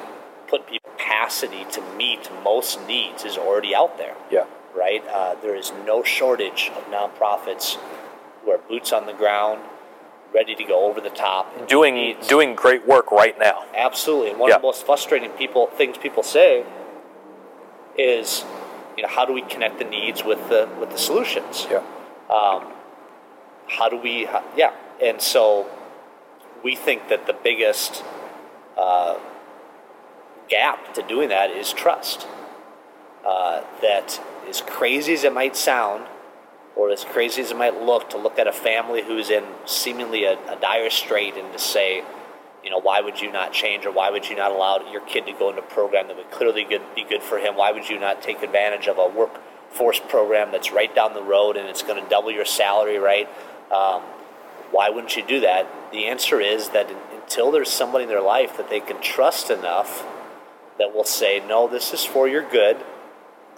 put 0.48 0.66
people 0.66 0.82
capacity 1.22 1.64
to 1.70 1.80
meet 1.96 2.30
most 2.42 2.80
needs 2.86 3.24
is 3.24 3.36
already 3.36 3.74
out 3.74 3.98
there. 3.98 4.14
Yeah. 4.30 4.46
Right. 4.74 5.06
Uh, 5.06 5.34
there 5.42 5.54
is 5.54 5.72
no 5.86 6.02
shortage 6.02 6.70
of 6.74 6.84
nonprofits 6.86 7.76
who 8.44 8.50
are 8.50 8.58
boots 8.58 8.92
on 8.92 9.06
the 9.06 9.12
ground, 9.12 9.60
ready 10.34 10.54
to 10.54 10.64
go 10.64 10.88
over 10.88 11.00
the 11.00 11.10
top. 11.10 11.68
Doing 11.68 11.94
needs. 11.94 12.26
doing 12.26 12.54
great 12.54 12.86
work 12.86 13.10
right 13.12 13.38
now. 13.38 13.64
Absolutely. 13.74 14.30
And 14.30 14.38
one 14.38 14.48
yeah. 14.48 14.56
of 14.56 14.62
the 14.62 14.68
most 14.68 14.84
frustrating 14.86 15.30
people 15.30 15.66
things 15.68 15.98
people 15.98 16.22
say 16.22 16.64
is, 17.98 18.44
you 18.96 19.02
know, 19.02 19.08
how 19.08 19.24
do 19.24 19.32
we 19.32 19.42
connect 19.42 19.78
the 19.78 19.84
needs 19.84 20.24
with 20.24 20.48
the 20.48 20.68
with 20.80 20.90
the 20.90 20.98
solutions? 20.98 21.66
Yeah. 21.70 21.82
Um, 22.30 22.72
how 23.68 23.88
do 23.88 23.96
we? 23.96 24.24
How, 24.24 24.44
yeah. 24.56 24.72
And 25.02 25.20
so 25.20 25.68
we 26.62 26.76
think 26.76 27.08
that 27.08 27.26
the 27.26 27.32
biggest 27.32 28.02
uh, 28.76 29.18
gap 30.48 30.94
to 30.94 31.02
doing 31.02 31.28
that 31.28 31.50
is 31.50 31.72
trust. 31.72 32.26
Uh, 33.26 33.62
that 33.80 34.20
as 34.48 34.60
crazy 34.62 35.14
as 35.14 35.22
it 35.22 35.32
might 35.32 35.56
sound, 35.56 36.06
or 36.76 36.90
as 36.90 37.04
crazy 37.04 37.42
as 37.42 37.50
it 37.50 37.56
might 37.56 37.80
look, 37.80 38.10
to 38.10 38.18
look 38.18 38.38
at 38.38 38.46
a 38.46 38.52
family 38.52 39.02
who's 39.02 39.30
in 39.30 39.44
seemingly 39.66 40.24
a, 40.24 40.32
a 40.50 40.58
dire 40.60 40.90
strait 40.90 41.34
and 41.36 41.52
to 41.52 41.58
say, 41.58 42.02
you 42.64 42.70
know, 42.70 42.78
why 42.78 43.00
would 43.00 43.20
you 43.20 43.30
not 43.30 43.52
change 43.52 43.84
or 43.84 43.90
why 43.90 44.10
would 44.10 44.28
you 44.28 44.36
not 44.36 44.52
allow 44.52 44.78
your 44.90 45.00
kid 45.02 45.26
to 45.26 45.32
go 45.32 45.50
into 45.50 45.62
a 45.62 45.66
program 45.66 46.08
that 46.08 46.16
would 46.16 46.30
clearly 46.30 46.64
good, 46.64 46.82
be 46.94 47.04
good 47.04 47.22
for 47.22 47.38
him? 47.38 47.56
Why 47.56 47.72
would 47.72 47.88
you 47.88 47.98
not 47.98 48.22
take 48.22 48.42
advantage 48.42 48.88
of 48.88 48.98
a 48.98 49.08
workforce 49.08 50.00
program 50.08 50.52
that's 50.52 50.72
right 50.72 50.94
down 50.94 51.14
the 51.14 51.22
road 51.22 51.56
and 51.56 51.68
it's 51.68 51.82
going 51.82 52.02
to 52.02 52.08
double 52.08 52.30
your 52.30 52.44
salary, 52.44 52.98
right? 52.98 53.28
Um, 53.70 54.02
why 54.70 54.90
wouldn't 54.90 55.16
you 55.16 55.26
do 55.26 55.40
that? 55.40 55.66
The 55.92 56.06
answer 56.06 56.40
is 56.40 56.70
that 56.70 56.90
until 57.12 57.50
there's 57.50 57.70
somebody 57.70 58.04
in 58.04 58.08
their 58.08 58.22
life 58.22 58.56
that 58.56 58.70
they 58.70 58.80
can 58.80 59.00
trust 59.02 59.50
enough 59.50 60.06
that 60.78 60.94
will 60.94 61.04
say, 61.04 61.42
no, 61.46 61.68
this 61.68 61.92
is 61.92 62.04
for 62.04 62.26
your 62.28 62.48
good. 62.48 62.76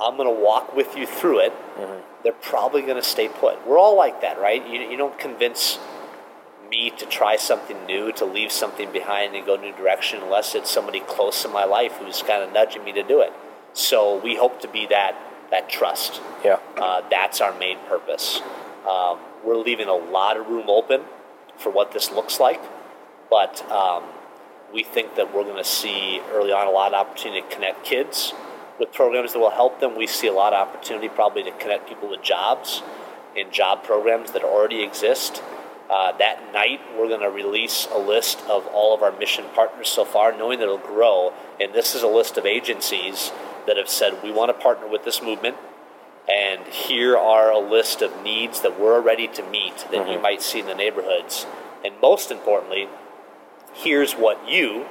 I'm 0.01 0.17
going 0.17 0.29
to 0.29 0.43
walk 0.43 0.75
with 0.75 0.97
you 0.97 1.07
through 1.07 1.41
it. 1.41 1.53
Mm-hmm 1.77 2.01
they're 2.25 2.33
probably 2.33 2.81
going 2.83 2.97
to 2.97 3.03
stay 3.03 3.29
put. 3.29 3.65
We're 3.67 3.79
all 3.79 3.97
like 3.97 4.23
that, 4.23 4.41
right? 4.41 4.67
You, 4.67 4.81
you 4.81 4.97
don't 4.97 5.17
convince 5.19 5.79
me 6.71 6.91
to 6.91 7.07
try 7.07 7.37
something 7.37 7.85
new, 7.85 8.11
to 8.13 8.25
leave 8.25 8.51
something 8.51 8.91
behind 8.91 9.37
and 9.37 9.47
go 9.47 9.55
a 9.55 9.61
new 9.61 9.73
direction 9.73 10.23
unless 10.23 10.55
it's 10.55 10.71
somebody 10.71 11.01
close 11.01 11.45
in 11.45 11.53
my 11.53 11.65
life 11.65 11.93
who's 11.99 12.23
kind 12.23 12.43
of 12.43 12.53
nudging 12.53 12.83
me 12.83 12.93
to 12.93 13.03
do 13.03 13.21
it. 13.21 13.33
So 13.75 14.19
we 14.19 14.37
hope 14.37 14.61
to 14.63 14.69
be 14.69 14.87
that 14.87 15.15
that 15.51 15.69
trust. 15.69 16.21
Yeah, 16.43 16.59
uh, 16.79 17.03
that's 17.11 17.41
our 17.41 17.57
main 17.59 17.79
purpose. 17.87 18.41
Um, 18.89 19.19
we're 19.45 19.59
leaving 19.59 19.89
a 19.89 19.95
lot 19.95 20.37
of 20.37 20.49
room 20.49 20.65
open 20.69 21.03
for 21.59 21.71
what 21.71 21.93
this 21.93 22.11
looks 22.11 22.41
like, 22.41 22.61
but 23.31 23.71
um, 23.71 24.05
we 24.73 24.83
think 24.83 25.17
that 25.17 25.35
we're 25.35 25.45
going 25.45 25.63
to 25.63 25.69
see 25.69 26.21
early 26.31 26.51
on 26.51 26.67
a 26.67 26.71
lot 26.71 26.95
of 26.95 27.07
opportunity 27.07 27.43
to 27.43 27.55
connect 27.55 27.85
kids 27.85 28.33
with 28.79 28.93
programs 28.93 29.33
that 29.33 29.39
will 29.39 29.51
help 29.51 29.81
them. 29.81 29.97
We 29.97 30.07
see 30.07 30.27
a 30.27 30.33
lot 30.33 30.53
of 30.53 30.69
opportunity 30.69 31.09
probably 31.09 31.43
to 31.45 31.51
connect 31.53 31.89
people 31.89 32.09
with 32.09 32.23
jobs 32.23 32.83
in 33.37 33.51
job 33.51 33.85
programs 33.85 34.33
that 34.33 34.43
already 34.43 34.83
exist. 34.83 35.43
Uh, 35.91 36.17
that 36.17 36.53
night, 36.53 36.81
we're 36.97 37.09
going 37.09 37.21
to 37.21 37.31
release 37.31 37.87
a 37.93 37.99
list 37.99 38.41
of 38.49 38.67
all 38.69 38.95
of 38.95 39.03
our 39.03 39.13
mission 39.19 39.45
partners 39.55 39.89
so 39.89 40.05
far, 40.05 40.37
knowing 40.37 40.59
that 40.59 40.65
it'll 40.65 40.79
grow. 40.79 41.33
And 41.61 41.75
this 41.75 41.95
is 41.95 42.03
a 42.03 42.09
list 42.09 42.39
of 42.39 42.47
agencies 42.47 43.33
that 43.67 43.77
have 43.77 43.89
said, 43.89 44.23
we 44.23 44.33
want 44.33 44.49
to 44.49 44.63
partner 44.63 44.89
with 44.89 45.05
this 45.05 45.23
movement. 45.23 45.57
And 46.29 46.67
here 46.67 47.19
are 47.19 47.51
a 47.51 47.59
list 47.59 48.01
of 48.01 48.23
needs 48.23 48.63
that 48.63 48.81
we're 48.81 49.01
ready 49.01 49.29
to 49.29 49.43
meet 49.43 49.77
that 49.77 49.93
mm-hmm. 49.93 50.13
you 50.13 50.19
might 50.19 50.41
see 50.41 50.61
in 50.61 50.67
the 50.67 50.75
neighborhoods. 50.75 51.47
And 51.85 51.95
most 52.01 52.31
importantly, 52.31 52.89
here's 53.75 54.15
what 54.15 54.49
you, 54.49 54.87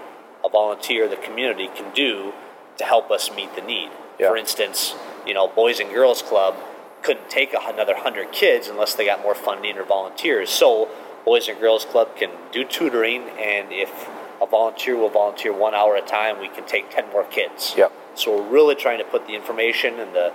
a 0.46 0.50
volunteer, 0.50 1.08
the 1.08 1.16
community, 1.16 1.70
can 1.76 1.92
do 1.94 2.34
to 2.78 2.84
help 2.84 3.12
us 3.12 3.32
meet 3.36 3.56
the 3.56 3.62
need. 3.62 3.90
Yeah. 4.20 4.30
For 4.30 4.38
instance, 4.38 4.96
you 5.26 5.34
know, 5.34 5.48
Boys 5.48 5.80
and 5.80 5.92
Girls 5.92 6.22
Club 6.22 6.56
couldn't 7.02 7.30
take 7.30 7.54
another 7.54 7.94
100 7.94 8.32
kids 8.32 8.68
unless 8.68 8.96
they 8.96 9.06
got 9.06 9.22
more 9.22 9.36
funding 9.36 9.78
or 9.78 9.84
volunteers. 9.84 10.50
So, 10.50 10.90
Boys 11.26 11.48
and 11.48 11.60
Girls 11.60 11.86
Club 11.86 12.16
can 12.16 12.32
do 12.52 12.64
tutoring, 12.64 13.30
and 13.40 13.72
if 13.72 14.10
a 14.42 14.46
volunteer 14.46 14.98
will 14.98 15.10
volunteer 15.10 15.54
one 15.54 15.74
hour 15.74 15.96
at 15.96 16.04
a 16.04 16.08
time, 16.08 16.40
we 16.40 16.50
can 16.50 16.66
take 16.66 16.90
10 16.90 17.10
more 17.12 17.24
kids. 17.26 17.74
Yep. 17.78 17.92
So, 18.16 18.38
we're 18.38 18.50
really 18.50 18.76
trying 18.76 19.00
to 19.00 19.06
put 19.06 19.28
the 19.28 19.36
information 19.36 20.00
and 20.00 20.14
the 20.14 20.34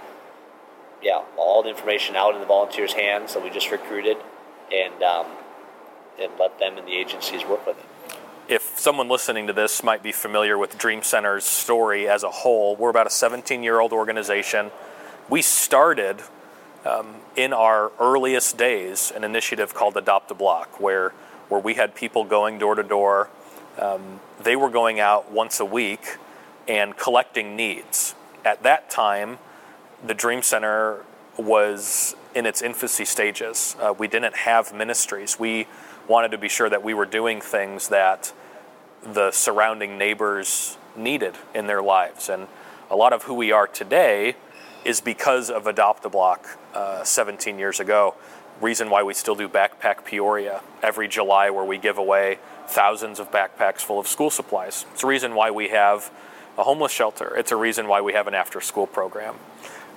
yeah, 1.01 1.23
all 1.37 1.63
the 1.63 1.69
information 1.69 2.17
out 2.17 2.35
in 2.35 2.41
the 2.41 2.47
volunteers' 2.47 2.93
hands 2.93 3.35
that 3.35 3.43
we 3.45 3.51
just 3.51 3.71
recruited, 3.71 4.17
and 4.73 5.01
um, 5.01 5.27
and 6.21 6.33
let 6.41 6.59
them 6.59 6.77
and 6.77 6.89
the 6.89 6.97
agencies 6.97 7.45
work 7.45 7.65
with 7.65 7.79
it 7.79 7.85
if 8.49 8.79
someone 8.79 9.09
listening 9.09 9.47
to 9.47 9.53
this 9.53 9.83
might 9.83 10.03
be 10.03 10.11
familiar 10.11 10.57
with 10.57 10.79
Dream 10.79 11.03
Center's 11.03 11.45
story 11.45 12.09
as 12.09 12.23
a 12.23 12.31
whole, 12.31 12.75
we're 12.77 12.89
about 12.89 13.07
a 13.07 13.11
17 13.11 13.63
year 13.63 13.79
old 13.79 13.93
organization. 13.93 14.71
We 15.29 15.43
started 15.43 16.23
um, 16.87 17.17
in 17.37 17.53
our 17.53 17.93
earliest 18.01 18.57
days 18.57 19.13
an 19.15 19.23
initiative 19.23 19.75
called 19.75 19.97
Adopt 19.99 20.31
a 20.31 20.35
Block, 20.35 20.81
where, 20.81 21.11
where 21.51 21.61
we 21.61 21.75
had 21.75 21.95
people 21.95 22.25
going 22.25 22.59
door 22.59 22.75
to 22.75 22.83
door. 22.83 23.29
Um, 23.79 24.21
they 24.43 24.57
were 24.57 24.71
going 24.71 24.99
out 24.99 25.31
once 25.31 25.61
a 25.61 25.65
week 25.67 26.17
and 26.67 26.97
collecting 26.97 27.55
needs. 27.55 28.15
At 28.47 28.63
that 28.63 28.89
time, 28.89 29.39
the 30.05 30.15
Dream 30.15 30.41
Center 30.41 31.05
was 31.37 32.17
in 32.35 32.47
its 32.47 32.63
infancy 32.63 33.05
stages. 33.05 33.77
Uh, 33.81 33.93
we 33.97 34.09
didn't 34.09 34.37
have 34.37 34.73
ministries. 34.73 35.39
We 35.39 35.67
wanted 36.09 36.31
to 36.31 36.39
be 36.39 36.49
sure 36.49 36.69
that 36.71 36.83
we 36.83 36.95
were 36.95 37.07
doing 37.07 37.41
things 37.41 37.89
that 37.89 38.33
the 39.03 39.31
surrounding 39.31 39.99
neighbors 39.99 40.79
needed 40.97 41.35
in 41.55 41.67
their 41.67 41.83
lives. 41.83 42.29
And 42.29 42.49
a 42.91 42.97
lot 42.97 43.13
of 43.13 43.25
who 43.25 43.35
we 43.35 43.53
are 43.53 43.67
today 43.67 44.35
is 44.85 45.01
because 45.01 45.51
of 45.51 45.67
Adopt 45.67 46.05
a 46.07 46.09
Block 46.09 46.59
uh, 46.75 47.05
17 47.05 47.59
years 47.59 47.79
ago. 47.79 48.15
Reason 48.61 48.91
why 48.91 49.03
we 49.03 49.15
still 49.15 49.35
do 49.35 49.49
Backpack 49.49 50.05
Peoria 50.05 50.63
every 50.83 51.07
July, 51.07 51.51
where 51.51 51.65
we 51.65 51.79
give 51.79 51.99
away 51.99 52.39
thousands 52.67 53.21
of 53.21 53.31
backpacks 53.31 53.81
full 53.81 54.01
of 54.01 54.09
school 54.09 54.31
supplies. 54.31 54.85
It's 54.93 55.05
a 55.05 55.07
reason 55.07 55.35
why 55.35 55.51
we 55.51 55.69
have 55.69 56.11
a 56.57 56.65
homeless 56.65 56.91
shelter. 56.91 57.37
It's 57.37 57.53
a 57.53 57.57
reason 57.57 57.87
why 57.87 58.01
we 58.01 58.15
have 58.15 58.27
an 58.27 58.35
after 58.35 58.61
school 58.61 58.87
program. 58.87 59.37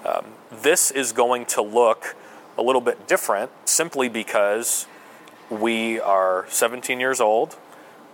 Um, 0.06 0.26
this 0.52 0.92
is 0.92 1.12
going 1.12 1.46
to 1.48 1.62
look 1.62 2.16
a 2.58 2.62
little 2.62 2.82
bit 2.82 3.08
different 3.08 3.52
simply 3.66 4.10
because 4.10 4.86
we 5.52 6.00
are 6.00 6.46
17 6.48 7.00
years 7.00 7.20
old. 7.20 7.58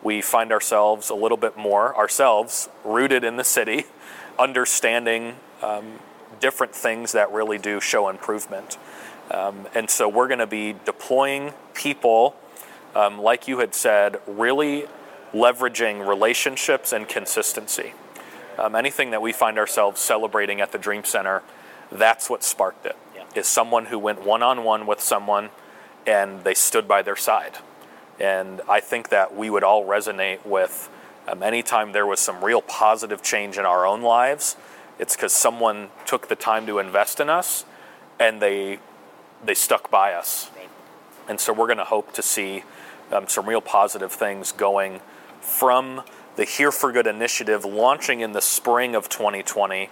We 0.02 0.22
find 0.22 0.52
ourselves 0.52 1.10
a 1.10 1.16
little 1.16 1.38
bit 1.38 1.56
more 1.56 1.96
ourselves 1.96 2.68
rooted 2.84 3.24
in 3.24 3.38
the 3.38 3.44
city, 3.44 3.86
understanding 4.40 5.36
um, 5.62 6.00
different 6.40 6.74
things 6.74 7.12
that 7.12 7.32
really 7.32 7.60
do 7.60 7.80
show 7.80 8.10
improvement. 8.10 8.78
Um, 9.30 9.68
and 9.76 9.90
so 9.90 10.10
we're 10.10 10.28
going 10.28 10.40
to 10.40 10.48
be 10.48 10.76
deploying 10.86 11.54
people, 11.74 12.36
um, 12.96 13.20
like 13.20 13.48
you 13.48 13.60
had 13.60 13.76
said, 13.76 14.20
really 14.26 14.88
leveraging 15.34 16.08
relationships 16.08 16.92
and 16.92 17.08
consistency. 17.08 17.94
Um, 18.58 18.76
anything 18.76 19.12
that 19.12 19.22
we 19.22 19.32
find 19.32 19.60
ourselves 19.60 20.02
celebrating 20.02 20.62
at 20.62 20.72
the 20.72 20.80
Dream 20.80 21.04
Center, 21.04 21.44
that's 21.92 22.30
what 22.30 22.44
sparked 22.44 22.86
it. 22.86 22.96
Yeah. 23.16 23.26
Is 23.36 23.48
someone 23.48 23.88
who 23.88 24.00
went 24.00 24.26
one 24.26 24.42
on 24.42 24.64
one 24.64 24.88
with 24.88 25.02
someone 25.02 25.50
and 26.08 26.44
they 26.44 26.54
stood 26.54 26.88
by 26.88 27.02
their 27.04 27.18
side. 27.18 27.58
And 28.20 28.62
I 28.68 28.80
think 28.80 29.10
that 29.10 29.36
we 29.36 29.50
would 29.50 29.64
all 29.64 29.86
resonate 29.86 30.44
with 30.46 30.90
um, 31.28 31.44
anytime 31.44 31.92
there 31.92 32.06
was 32.06 32.20
some 32.20 32.44
real 32.44 32.62
positive 32.62 33.22
change 33.22 33.58
in 33.58 33.66
our 33.66 33.86
own 33.86 34.02
lives, 34.02 34.56
it's 34.98 35.16
because 35.16 35.34
someone 35.34 35.90
took 36.06 36.30
the 36.30 36.36
time 36.36 36.66
to 36.66 36.80
invest 36.80 37.20
in 37.20 37.30
us 37.30 37.66
and 38.20 38.42
they, 38.42 38.80
they 39.44 39.54
stuck 39.54 39.92
by 39.92 40.14
us. 40.14 40.50
And 41.28 41.40
so 41.40 41.52
we're 41.52 41.68
going 41.68 41.78
to 41.78 41.84
hope 41.84 42.14
to 42.14 42.22
see 42.22 42.64
um, 43.12 43.28
some 43.28 43.48
real 43.48 43.62
positive 43.62 44.12
things 44.12 44.52
going 44.54 45.02
from 45.42 46.02
the 46.38 46.46
Here 46.46 46.72
for 46.72 46.92
Good 46.92 47.08
initiative 47.08 47.66
launching 47.66 48.22
in 48.22 48.32
the 48.32 48.42
spring 48.42 48.96
of 48.96 49.10
2020 49.10 49.90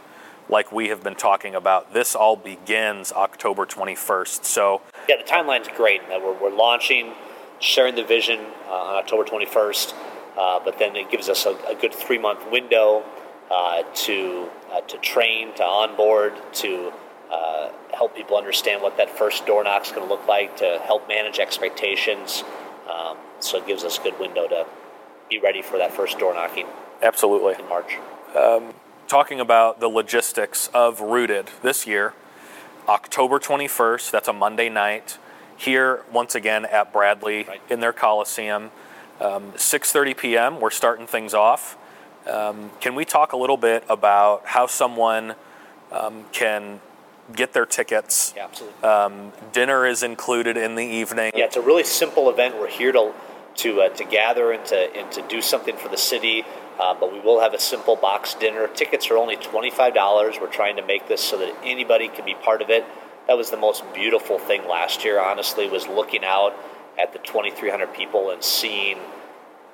like 0.48 0.72
we 0.72 0.90
have 0.90 1.04
been 1.04 1.16
talking 1.16 1.56
about. 1.56 1.94
This 1.94 2.16
all 2.16 2.36
begins 2.36 3.12
October 3.12 3.66
21st. 3.66 4.46
So, 4.46 4.82
yeah, 5.08 5.18
the 5.18 5.24
timeline's 5.24 5.68
great. 5.76 6.02
We're, 6.10 6.34
we're 6.34 6.56
launching, 6.56 7.14
sharing 7.60 7.96
the 7.96 8.04
vision 8.04 8.40
uh, 8.68 8.72
on 8.72 8.96
October 8.96 9.24
21st, 9.24 9.94
uh, 10.38 10.60
but 10.64 10.80
then 10.80 10.96
it 10.96 11.10
gives 11.10 11.30
us 11.30 11.46
a, 11.46 11.56
a 11.68 11.76
good 11.76 11.94
three 11.94 12.18
month 12.18 12.50
window 12.52 13.04
uh, 13.52 13.84
to 13.94 14.50
uh, 14.72 14.82
to 14.82 14.98
train, 14.98 15.54
to 15.56 15.64
onboard, 15.64 16.34
to 16.54 16.92
uh, 17.32 17.70
help 17.94 18.16
people 18.16 18.38
understand 18.38 18.82
what 18.82 18.98
that 18.98 19.10
first 19.10 19.46
door 19.46 19.64
knock 19.64 19.86
is 19.86 19.92
going 19.92 20.08
to 20.08 20.14
look 20.14 20.28
like, 20.28 20.58
to 20.58 20.82
help 20.86 21.08
manage 21.08 21.40
expectations. 21.40 22.44
Um, 22.90 23.18
so 23.40 23.58
it 23.58 23.68
gives 23.68 23.84
us 23.84 24.00
a 24.00 24.02
good 24.02 24.20
window 24.20 24.48
to 24.48 24.66
be 25.30 25.40
ready 25.40 25.62
for 25.62 25.78
that 25.78 25.92
first 25.92 26.20
door 26.20 26.34
knocking. 26.34 26.68
Absolutely. 27.02 27.56
In 27.60 27.70
March. 27.70 27.98
Um, 28.36 28.74
talking 29.08 29.40
about 29.40 29.80
the 29.80 29.88
logistics 29.88 30.68
of 30.74 31.00
Rooted 31.00 31.50
this 31.62 31.88
year, 31.88 32.14
October 32.88 33.39
21st, 33.39 34.12
that's 34.12 34.27
a 34.27 34.34
Monday 34.34 34.70
night, 34.70 35.18
here 35.58 36.04
once 36.12 36.36
again 36.36 36.65
at 36.65 36.94
Bradley 36.94 37.44
right. 37.44 37.62
in 37.70 37.80
their 37.80 37.94
Coliseum. 37.94 38.72
Um, 39.20 39.53
6.30 39.53 40.18
p.m., 40.18 40.60
we're 40.60 40.70
starting 40.70 41.07
things 41.07 41.33
off. 41.33 41.77
Um, 42.29 42.72
can 42.81 42.96
we 42.96 43.05
talk 43.05 43.33
a 43.33 43.38
little 43.38 43.57
bit 43.57 43.83
about 43.88 44.46
how 44.46 44.68
someone 44.68 45.36
um, 45.92 46.25
can 46.31 46.81
get 47.33 47.53
their 47.53 47.66
tickets? 47.66 48.33
Yeah, 48.36 48.46
absolutely. 48.46 48.83
Um, 48.83 49.31
dinner 49.53 49.86
is 49.86 50.03
included 50.03 50.57
in 50.57 50.75
the 50.75 50.86
evening. 50.86 51.31
Yeah, 51.36 51.46
it's 51.46 51.55
a 51.55 51.62
really 51.62 51.83
simple 51.83 52.29
event. 52.29 52.55
We're 52.60 52.70
here 52.70 52.92
to 52.92 53.14
to 53.57 53.81
uh, 53.83 53.90
to 53.90 54.03
gather 54.03 54.51
and 54.51 54.66
to 54.66 54.96
and 54.96 55.12
to 55.14 55.22
do 55.27 55.42
something 55.42 55.77
for 55.77 55.88
the 55.88 55.98
city. 55.98 56.44
Uh, 56.79 56.94
but 56.94 57.11
we 57.11 57.20
will 57.20 57.40
have 57.40 57.53
a 57.53 57.59
simple 57.59 57.96
box 57.96 58.33
dinner. 58.33 58.68
Tickets 58.68 59.09
are 59.09 59.18
only 59.18 59.38
$25. 59.38 60.42
We're 60.42 60.48
trying 60.48 60.75
to 60.75 60.85
make 60.85 61.07
this 61.07 61.22
so 61.22 61.38
that 61.38 61.55
anybody 61.64 62.09
can 62.09 62.25
be 62.25 62.35
part 62.35 62.61
of 62.61 62.70
it. 62.70 62.85
That 63.27 63.38
was 63.38 63.50
the 63.50 63.57
most 63.57 63.83
beautiful 63.94 64.38
thing 64.38 64.68
last 64.68 65.03
year, 65.03 65.20
honestly, 65.20 65.70
was 65.70 65.88
looking 65.88 66.24
out 66.24 66.53
at 67.00 67.14
the 67.14 67.20
2,300 67.20 67.94
people 67.94 68.29
and 68.29 68.44
seeing, 68.44 69.00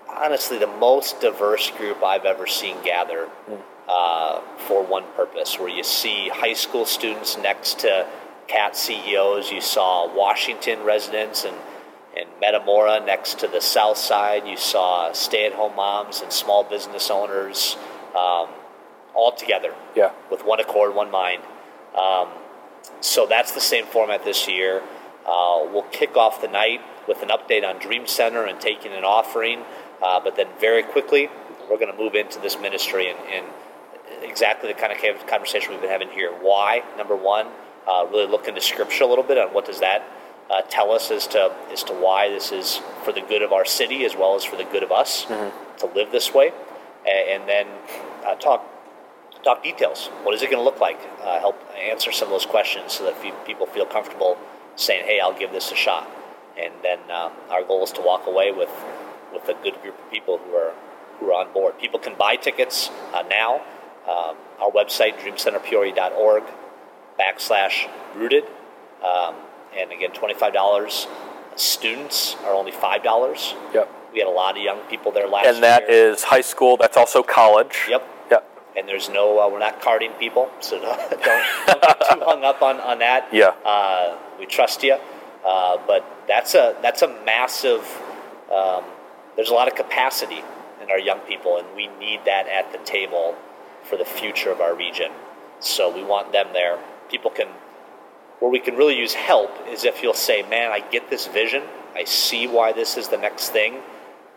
honestly, 0.07 0.57
the 0.57 0.67
most 0.67 1.19
diverse 1.19 1.71
group 1.71 2.03
I've 2.03 2.25
ever 2.25 2.47
seen 2.47 2.77
gather 2.83 3.29
uh, 3.89 4.41
for 4.57 4.83
one 4.83 5.03
purpose, 5.15 5.59
where 5.59 5.69
you 5.69 5.83
see 5.83 6.29
high 6.29 6.53
school 6.53 6.85
students 6.85 7.37
next 7.37 7.79
to 7.79 8.07
CAT 8.47 8.75
CEOs, 8.75 9.51
you 9.51 9.61
saw 9.61 10.13
Washington 10.13 10.83
residents 10.83 11.45
and 11.45 11.55
in 12.21 12.27
Metamora, 12.39 13.03
next 13.03 13.39
to 13.39 13.47
the 13.47 13.59
south 13.59 13.97
side, 13.97 14.47
you 14.47 14.57
saw 14.57 15.11
stay 15.11 15.45
at 15.47 15.53
home 15.53 15.75
moms 15.75 16.21
and 16.21 16.31
small 16.31 16.63
business 16.63 17.09
owners 17.09 17.77
um, 18.15 18.47
all 19.15 19.33
together 19.35 19.73
yeah. 19.95 20.11
with 20.29 20.45
one 20.45 20.59
accord, 20.59 20.93
one 20.93 21.09
mind. 21.09 21.41
Um, 21.99 22.29
so 22.99 23.25
that's 23.25 23.53
the 23.53 23.61
same 23.61 23.85
format 23.85 24.23
this 24.23 24.47
year. 24.47 24.83
Uh, 25.25 25.65
we'll 25.71 25.87
kick 25.91 26.15
off 26.15 26.41
the 26.41 26.47
night 26.47 26.81
with 27.07 27.23
an 27.23 27.29
update 27.29 27.67
on 27.67 27.79
Dream 27.79 28.05
Center 28.05 28.45
and 28.45 28.61
taking 28.61 28.91
an 28.91 29.03
offering, 29.03 29.63
uh, 30.03 30.19
but 30.19 30.35
then 30.35 30.47
very 30.59 30.83
quickly, 30.83 31.29
we're 31.69 31.77
going 31.77 31.91
to 31.91 31.97
move 31.97 32.15
into 32.15 32.39
this 32.39 32.59
ministry 32.59 33.09
and, 33.09 33.19
and, 33.33 33.45
exactly 34.23 34.71
the 34.71 34.79
kind 34.79 34.93
of 34.93 35.25
conversation 35.25 35.71
we've 35.71 35.81
been 35.81 35.89
having 35.89 36.09
here. 36.09 36.31
Why? 36.31 36.83
Number 36.95 37.15
one, 37.15 37.47
uh, 37.87 38.05
really 38.11 38.27
look 38.27 38.47
into 38.47 38.61
Scripture 38.61 39.03
a 39.03 39.07
little 39.07 39.23
bit 39.23 39.37
on 39.39 39.47
what 39.51 39.65
does 39.65 39.79
that 39.79 40.03
uh, 40.49 40.61
tell 40.69 40.91
us 40.91 41.11
as 41.11 41.27
to 41.27 41.53
as 41.71 41.83
to 41.83 41.93
why 41.93 42.29
this 42.29 42.51
is 42.51 42.81
for 43.03 43.11
the 43.11 43.21
good 43.21 43.41
of 43.41 43.51
our 43.51 43.65
city 43.65 44.05
as 44.05 44.15
well 44.15 44.35
as 44.35 44.43
for 44.43 44.55
the 44.55 44.65
good 44.65 44.83
of 44.83 44.91
us 44.91 45.25
mm-hmm. 45.25 45.77
to 45.77 45.85
live 45.93 46.11
this 46.11 46.33
way, 46.33 46.51
and, 47.07 47.41
and 47.41 47.49
then 47.49 47.67
uh, 48.25 48.35
talk 48.35 48.65
talk 49.43 49.63
details. 49.63 50.07
What 50.23 50.35
is 50.35 50.41
it 50.41 50.51
going 50.51 50.59
to 50.59 50.63
look 50.63 50.79
like? 50.79 50.99
Uh, 51.21 51.39
help 51.39 51.59
answer 51.77 52.11
some 52.11 52.27
of 52.27 52.31
those 52.31 52.45
questions 52.45 52.93
so 52.93 53.05
that 53.05 53.21
people 53.45 53.65
feel 53.65 53.85
comfortable 53.85 54.37
saying, 54.75 55.05
"Hey, 55.05 55.19
I'll 55.19 55.37
give 55.37 55.51
this 55.51 55.71
a 55.71 55.75
shot." 55.75 56.09
And 56.57 56.73
then 56.83 56.99
uh, 57.09 57.31
our 57.49 57.63
goal 57.63 57.83
is 57.83 57.91
to 57.93 58.01
walk 58.01 58.27
away 58.27 58.51
with 58.51 58.71
with 59.33 59.47
a 59.47 59.53
good 59.63 59.81
group 59.81 59.97
of 59.97 60.11
people 60.11 60.37
who 60.37 60.55
are 60.55 60.73
who 61.19 61.31
are 61.31 61.45
on 61.45 61.53
board. 61.53 61.77
People 61.79 61.99
can 61.99 62.15
buy 62.15 62.35
tickets 62.35 62.89
uh, 63.13 63.23
now. 63.29 63.61
Um, 64.07 64.35
our 64.59 64.71
website, 64.71 65.19
dreamcenterpeoria.org 65.19 66.43
backslash 67.19 67.87
rooted. 68.15 68.45
Um, 69.03 69.35
and 69.77 69.91
again, 69.91 70.11
twenty-five 70.11 70.53
dollars. 70.53 71.07
Students 71.55 72.35
are 72.45 72.53
only 72.53 72.71
five 72.71 73.03
dollars. 73.03 73.53
Yep. 73.73 73.89
We 74.13 74.19
had 74.19 74.27
a 74.27 74.31
lot 74.31 74.57
of 74.57 74.63
young 74.63 74.79
people 74.89 75.11
there 75.11 75.27
last 75.27 75.45
year. 75.45 75.53
And 75.53 75.63
that 75.63 75.83
year. 75.87 76.11
is 76.11 76.23
high 76.23 76.41
school. 76.41 76.77
That's 76.77 76.97
also 76.97 77.23
college. 77.23 77.85
Yep. 77.89 78.03
Yep. 78.29 78.63
And 78.77 78.87
there's 78.87 79.09
no, 79.09 79.39
uh, 79.39 79.49
we're 79.49 79.59
not 79.59 79.81
carding 79.81 80.11
people, 80.13 80.49
so 80.59 80.79
don't, 80.81 81.09
don't, 81.09 81.81
get 81.81 81.99
too 81.99 82.21
hung 82.21 82.43
up 82.43 82.61
on, 82.61 82.79
on 82.81 82.99
that. 82.99 83.27
Yeah. 83.31 83.53
Uh, 83.65 84.17
we 84.39 84.45
trust 84.45 84.83
you, 84.83 84.97
uh, 85.45 85.77
but 85.87 86.05
that's 86.27 86.55
a 86.55 86.75
that's 86.81 87.01
a 87.01 87.07
massive. 87.25 87.85
Um, 88.53 88.83
there's 89.35 89.49
a 89.49 89.53
lot 89.53 89.67
of 89.67 89.75
capacity 89.75 90.41
in 90.81 90.91
our 90.91 90.99
young 90.99 91.19
people, 91.19 91.57
and 91.57 91.67
we 91.75 91.87
need 91.87 92.21
that 92.25 92.47
at 92.47 92.71
the 92.71 92.79
table 92.79 93.35
for 93.83 93.97
the 93.97 94.05
future 94.05 94.51
of 94.51 94.59
our 94.59 94.75
region. 94.75 95.11
So 95.59 95.93
we 95.93 96.03
want 96.03 96.31
them 96.31 96.47
there. 96.53 96.79
People 97.09 97.31
can 97.31 97.47
where 98.41 98.49
we 98.49 98.59
can 98.59 98.75
really 98.75 98.97
use 98.97 99.13
help 99.13 99.51
is 99.69 99.85
if 99.85 100.01
you'll 100.01 100.15
say, 100.15 100.41
man, 100.41 100.71
I 100.71 100.79
get 100.79 101.11
this 101.11 101.27
vision. 101.27 101.61
I 101.95 102.05
see 102.05 102.47
why 102.47 102.73
this 102.73 102.97
is 102.97 103.07
the 103.07 103.17
next 103.17 103.49
thing. 103.49 103.81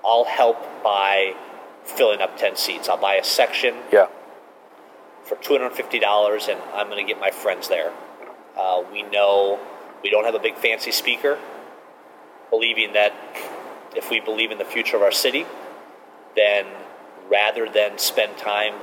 I'll 0.05 0.27
help 0.27 0.59
by 0.85 1.35
filling 1.85 2.21
up 2.21 2.37
10 2.37 2.55
seats. 2.57 2.91
I'll 2.91 2.99
buy 2.99 3.15
a 3.15 3.25
section 3.25 3.75
yeah. 3.91 4.09
for 5.23 5.37
$250 5.37 6.49
and 6.49 6.61
I'm 6.75 6.89
going 6.89 7.05
to 7.05 7.11
get 7.11 7.19
my 7.19 7.31
friends 7.31 7.69
there. 7.69 7.93
Uh, 8.59 8.85
we 8.93 9.03
know 9.05 9.59
we 10.03 10.11
don't 10.11 10.25
have 10.25 10.35
a 10.35 10.39
big 10.39 10.57
fancy 10.57 10.93
speaker, 10.93 11.39
believing 12.51 12.93
that 12.93 13.15
if 13.97 14.11
we 14.11 14.21
believe 14.21 14.51
in 14.51 14.59
the 14.59 14.67
future 14.67 14.97
of 14.97 15.03
our 15.03 15.13
city, 15.13 15.47
then 16.37 16.67
rather 17.31 17.71
than 17.71 17.97
spend 17.97 18.37
time 18.37 18.75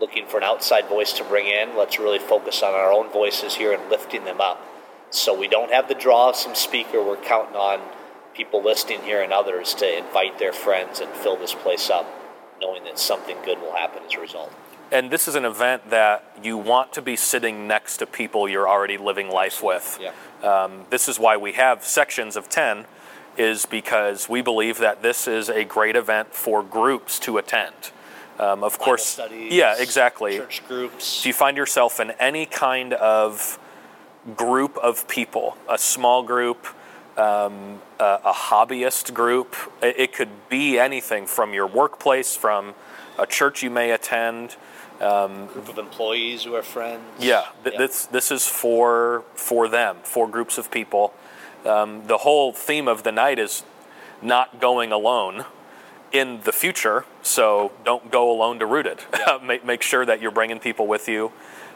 looking 0.00 0.26
for 0.26 0.38
an 0.38 0.44
outside 0.44 0.88
voice 0.88 1.12
to 1.14 1.24
bring 1.24 1.46
in. 1.46 1.76
Let's 1.76 1.98
really 1.98 2.18
focus 2.18 2.62
on 2.62 2.74
our 2.74 2.92
own 2.92 3.10
voices 3.10 3.54
here 3.54 3.72
and 3.72 3.90
lifting 3.90 4.24
them 4.24 4.40
up. 4.40 4.60
So 5.10 5.38
we 5.38 5.48
don't 5.48 5.72
have 5.72 5.88
the 5.88 5.94
draw 5.94 6.30
of 6.30 6.36
some 6.36 6.54
speaker. 6.54 7.02
We're 7.02 7.16
counting 7.16 7.56
on 7.56 7.80
people 8.34 8.62
listening 8.62 9.02
here 9.02 9.22
and 9.22 9.32
others 9.32 9.74
to 9.74 9.98
invite 9.98 10.38
their 10.38 10.52
friends 10.52 11.00
and 11.00 11.10
fill 11.12 11.36
this 11.36 11.54
place 11.54 11.88
up, 11.88 12.06
knowing 12.60 12.84
that 12.84 12.98
something 12.98 13.36
good 13.44 13.60
will 13.60 13.76
happen 13.76 14.02
as 14.04 14.14
a 14.14 14.20
result. 14.20 14.52
And 14.90 15.10
this 15.10 15.26
is 15.28 15.34
an 15.34 15.44
event 15.44 15.90
that 15.90 16.24
you 16.42 16.58
want 16.58 16.92
to 16.94 17.02
be 17.02 17.16
sitting 17.16 17.66
next 17.66 17.98
to 17.98 18.06
people 18.06 18.48
you're 18.48 18.68
already 18.68 18.98
living 18.98 19.30
life 19.30 19.62
with. 19.62 19.98
Yeah. 20.00 20.12
Um, 20.42 20.84
this 20.90 21.08
is 21.08 21.18
why 21.18 21.36
we 21.36 21.52
have 21.52 21.84
sections 21.84 22.36
of 22.36 22.48
10, 22.48 22.84
is 23.36 23.66
because 23.66 24.28
we 24.28 24.42
believe 24.42 24.78
that 24.78 25.02
this 25.02 25.26
is 25.26 25.48
a 25.48 25.64
great 25.64 25.96
event 25.96 26.34
for 26.34 26.62
groups 26.62 27.18
to 27.20 27.38
attend. 27.38 27.90
Um, 28.38 28.64
of 28.64 28.72
Bible 28.72 28.84
course, 28.84 29.06
studies, 29.06 29.52
yeah, 29.52 29.76
exactly. 29.78 30.38
Church 30.38 30.62
groups. 30.66 31.22
Do 31.22 31.28
you 31.28 31.32
find 31.32 31.56
yourself 31.56 32.00
in 32.00 32.10
any 32.12 32.46
kind 32.46 32.92
of 32.94 33.58
group 34.36 34.76
of 34.78 35.06
people, 35.06 35.56
a 35.70 35.78
small 35.78 36.22
group, 36.22 36.66
um, 37.16 37.80
a, 38.00 38.18
a 38.24 38.32
hobbyist 38.32 39.14
group? 39.14 39.54
It, 39.82 39.98
it 39.98 40.12
could 40.12 40.48
be 40.48 40.78
anything 40.78 41.26
from 41.26 41.54
your 41.54 41.66
workplace, 41.66 42.36
from 42.36 42.74
a 43.18 43.26
church 43.26 43.62
you 43.62 43.70
may 43.70 43.92
attend. 43.92 44.56
group 44.98 45.68
of 45.68 45.78
employees 45.78 46.42
who 46.42 46.56
are 46.56 46.62
friends. 46.62 47.04
Yeah, 47.20 47.44
th- 47.62 47.78
this 47.78 48.06
this 48.06 48.32
is 48.32 48.46
for 48.48 49.22
for 49.34 49.68
them, 49.68 49.98
for 50.02 50.26
groups 50.28 50.58
of 50.58 50.72
people. 50.72 51.14
Um, 51.64 52.06
the 52.08 52.18
whole 52.18 52.52
theme 52.52 52.88
of 52.88 53.04
the 53.04 53.12
night 53.12 53.38
is 53.38 53.62
not 54.20 54.60
going 54.60 54.90
alone 54.92 55.44
in 56.14 56.40
the 56.44 56.52
future. 56.52 57.04
So 57.22 57.72
don't 57.84 58.10
go 58.10 58.30
alone 58.30 58.60
to 58.60 58.66
Rooted. 58.66 59.00
make, 59.42 59.64
make 59.66 59.82
sure 59.82 60.06
that 60.06 60.22
you're 60.22 60.30
bringing 60.30 60.60
people 60.60 60.86
with 60.86 61.08
you. 61.08 61.32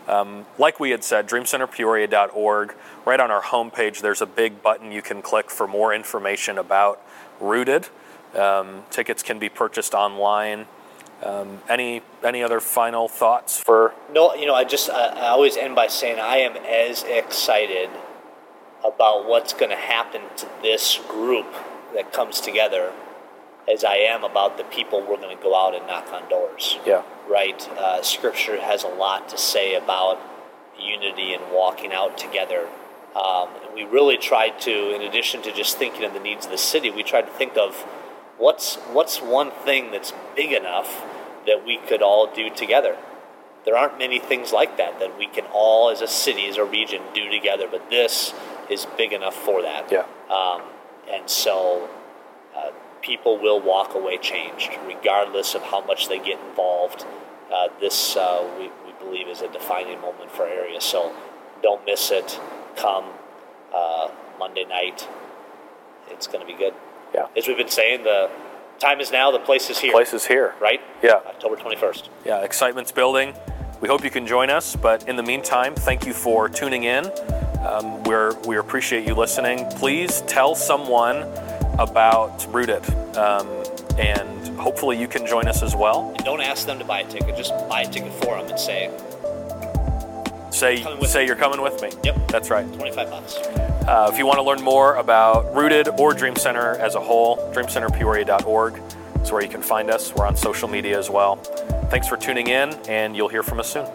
Um, 0.07 0.46
like 0.57 0.81
we 0.81 0.90
had 0.90 1.05
said, 1.05 1.29
dreamcenterpeoria.org. 1.29 2.74
Right 3.05 3.20
on 3.20 3.31
our 3.31 3.42
homepage, 3.42 4.01
there's 4.01 4.22
a 4.22 4.27
big 4.27 4.62
button 4.62 4.92
you 4.92 5.03
can 5.03 5.20
click 5.20 5.51
for 5.51 5.66
more 5.66 5.92
information 5.92 6.57
about 6.57 7.03
Rooted. 7.40 7.88
Um, 8.35 8.85
tickets 8.90 9.22
can 9.22 9.38
be 9.38 9.48
purchased 9.48 9.92
online. 9.92 10.66
Um, 11.22 11.62
any 11.68 12.03
any 12.22 12.44
other 12.44 12.61
final 12.61 13.09
thoughts 13.09 13.61
for 13.61 13.92
No, 14.12 14.35
you 14.35 14.46
know, 14.46 14.55
I 14.55 14.62
just 14.62 14.88
I, 14.88 15.09
I 15.09 15.29
always 15.29 15.57
end 15.57 15.74
by 15.74 15.88
saying 15.88 16.20
I 16.20 16.37
am 16.37 16.57
as 16.57 17.03
excited 17.03 17.90
about 18.85 19.27
what's 19.27 19.53
going 19.53 19.70
to 19.70 19.77
happen 19.77 20.20
to 20.37 20.48
this 20.62 21.01
group 21.09 21.53
that 21.94 22.12
comes 22.12 22.40
together 22.40 22.92
as 23.71 23.85
I 23.85 23.97
am 23.97 24.25
about 24.25 24.57
the 24.57 24.65
people 24.65 25.01
we're 25.01 25.17
going 25.17 25.37
to 25.37 25.43
go 25.43 25.55
out 25.55 25.75
and 25.75 25.87
knock 25.87 26.13
on 26.13 26.29
doors. 26.29 26.79
yeah 26.87 27.03
Right? 27.29 27.69
Uh, 27.71 28.03
scripture 28.03 28.61
has 28.61 28.85
a 28.85 28.89
lot 28.89 29.29
to 29.29 29.39
say 29.39 29.75
about 29.75 30.19
unity 30.81 31.35
and 31.35 31.43
walking 31.53 31.93
out 31.93 32.17
together. 32.17 32.69
Um, 33.15 33.49
and 33.65 33.75
we 33.75 33.85
really 33.85 34.17
tried 34.17 34.61
to, 34.61 34.95
in 34.95 35.03
addition 35.03 35.43
to 35.43 35.53
just 35.53 35.77
thinking 35.77 36.05
of 36.05 36.15
the 36.15 36.21
needs 36.21 36.47
of 36.47 36.53
the 36.53 36.59
city, 36.59 36.91
we 36.91 37.03
tried 37.03 37.23
to 37.23 37.33
think 37.33 37.57
of 37.57 37.75
what's 38.39 38.77
what's 38.93 39.21
one 39.21 39.51
thing 39.51 39.91
that's 39.91 40.13
big 40.37 40.53
enough 40.53 41.05
that 41.47 41.67
we 41.67 41.79
could 41.79 42.01
all 42.03 42.33
do 42.33 42.49
together. 42.51 42.97
There 43.65 43.77
aren't 43.77 43.99
many 43.99 44.19
things 44.19 44.53
like 44.53 44.77
that 44.79 45.01
that 45.01 45.19
we 45.19 45.27
can 45.27 45.45
all, 45.53 45.91
as 45.91 46.01
a 46.01 46.07
city, 46.07 46.47
as 46.47 46.57
a 46.57 46.65
region, 46.65 47.03
do 47.13 47.29
together. 47.29 47.67
But 47.71 47.91
this 47.91 48.33
is 48.71 48.87
big 48.97 49.13
enough 49.13 49.35
for 49.35 49.63
that. 49.63 49.91
Yeah. 49.91 50.07
Um, 50.31 50.63
and 51.11 51.29
so 51.29 51.89
uh, 52.57 52.71
people 53.03 53.39
will 53.39 53.61
walk 53.61 53.95
away 53.95 54.19
changed, 54.19 54.71
regardless 54.87 55.55
of 55.55 55.63
how 55.63 55.85
much 55.85 56.09
they 56.09 56.19
get 56.19 56.39
involved. 56.49 57.05
Uh, 57.53 57.69
this, 57.81 58.17
uh, 58.17 58.47
we, 58.59 58.67
we 58.87 58.93
believe, 58.99 59.29
is 59.29 59.41
a 59.41 59.49
defining 59.49 60.01
moment 60.01 60.31
for 60.31 60.47
area. 60.47 60.81
So 60.81 61.15
don't 61.63 61.85
miss 61.87 62.11
it. 62.11 62.39
Come 62.77 63.05
uh, 63.75 64.11
Monday 64.39 64.65
night. 64.65 65.09
It's 66.11 66.27
going 66.27 66.41
to 66.41 66.47
be 66.47 66.57
good. 66.59 66.75
yeah. 67.15 67.27
As 67.37 67.47
we've 67.47 67.57
been 67.57 67.69
saying, 67.69 68.05
the 68.05 68.31
time 68.79 69.01
is 69.01 69.11
now, 69.11 69.31
the 69.31 69.39
place 69.39 69.71
is 69.71 69.79
here. 69.79 69.93
Place 69.93 70.13
is 70.15 70.27
here. 70.27 70.55
Right? 70.61 70.81
Yeah. 71.03 71.21
October 71.27 71.57
21st. 71.57 72.09
Yeah, 72.25 72.41
excitement's 72.41 72.93
building. 72.93 73.35
We 73.81 73.89
hope 73.89 74.03
you 74.05 74.11
can 74.11 74.27
join 74.27 74.51
us, 74.51 74.75
but 74.75 75.09
in 75.09 75.17
the 75.17 75.23
meantime, 75.23 75.75
thank 75.75 76.05
you 76.05 76.13
for 76.13 76.49
tuning 76.49 76.85
in. 76.85 77.11
Um, 77.65 78.03
we're, 78.05 78.35
we 78.41 78.57
appreciate 78.57 79.07
you 79.07 79.15
listening. 79.15 79.67
Please 79.77 80.23
tell 80.23 80.55
someone 80.55 81.23
about 81.79 82.47
Rooted, 82.53 82.85
um, 83.17 83.47
and 83.99 84.49
hopefully 84.59 84.99
you 85.01 85.09
can 85.09 85.27
join 85.27 85.47
us 85.49 85.62
as 85.62 85.75
well. 85.77 86.12
And 86.17 86.25
don't 86.25 86.41
ask 86.41 86.67
them 86.67 86.79
to 86.79 86.85
buy 86.85 87.01
a 87.01 87.09
ticket. 87.09 87.37
Just 87.37 87.53
buy 87.69 87.83
a 87.83 87.91
ticket 87.91 88.12
for 88.25 88.37
them 88.37 88.49
and 88.49 88.59
say, 88.59 88.91
Say, 90.51 90.83
say 91.07 91.21
me. 91.21 91.27
you're 91.27 91.37
coming 91.37 91.61
with 91.62 91.81
me. 91.83 91.91
Yep. 92.03 92.29
That's 92.29 92.51
right. 92.51 92.67
25 92.73 93.11
bucks. 93.11 93.37
Uh, 93.37 94.11
if 94.12 94.19
you 94.19 94.27
want 94.27 94.38
to 94.38 94.43
learn 94.43 94.61
more 94.62 94.97
about 94.97 95.55
Rooted 95.55 95.88
or 96.01 96.14
Dream 96.14 96.37
Center 96.37 96.75
as 96.77 96.95
a 96.95 97.01
whole, 97.01 97.37
dreamcenterpeoria.org 97.55 98.81
is 99.23 99.31
where 99.33 99.43
you 99.43 99.49
can 99.49 99.62
find 99.62 99.91
us. 99.91 100.12
We're 100.14 100.27
on 100.27 100.37
social 100.37 100.69
media 100.69 100.99
as 100.99 101.11
well. 101.11 101.37
Thanks 101.91 102.09
for 102.09 102.17
tuning 102.17 102.49
in, 102.49 102.71
and 102.88 103.17
you'll 103.17 103.29
hear 103.29 103.43
from 103.43 103.61
us 103.61 103.73
soon. 103.73 103.87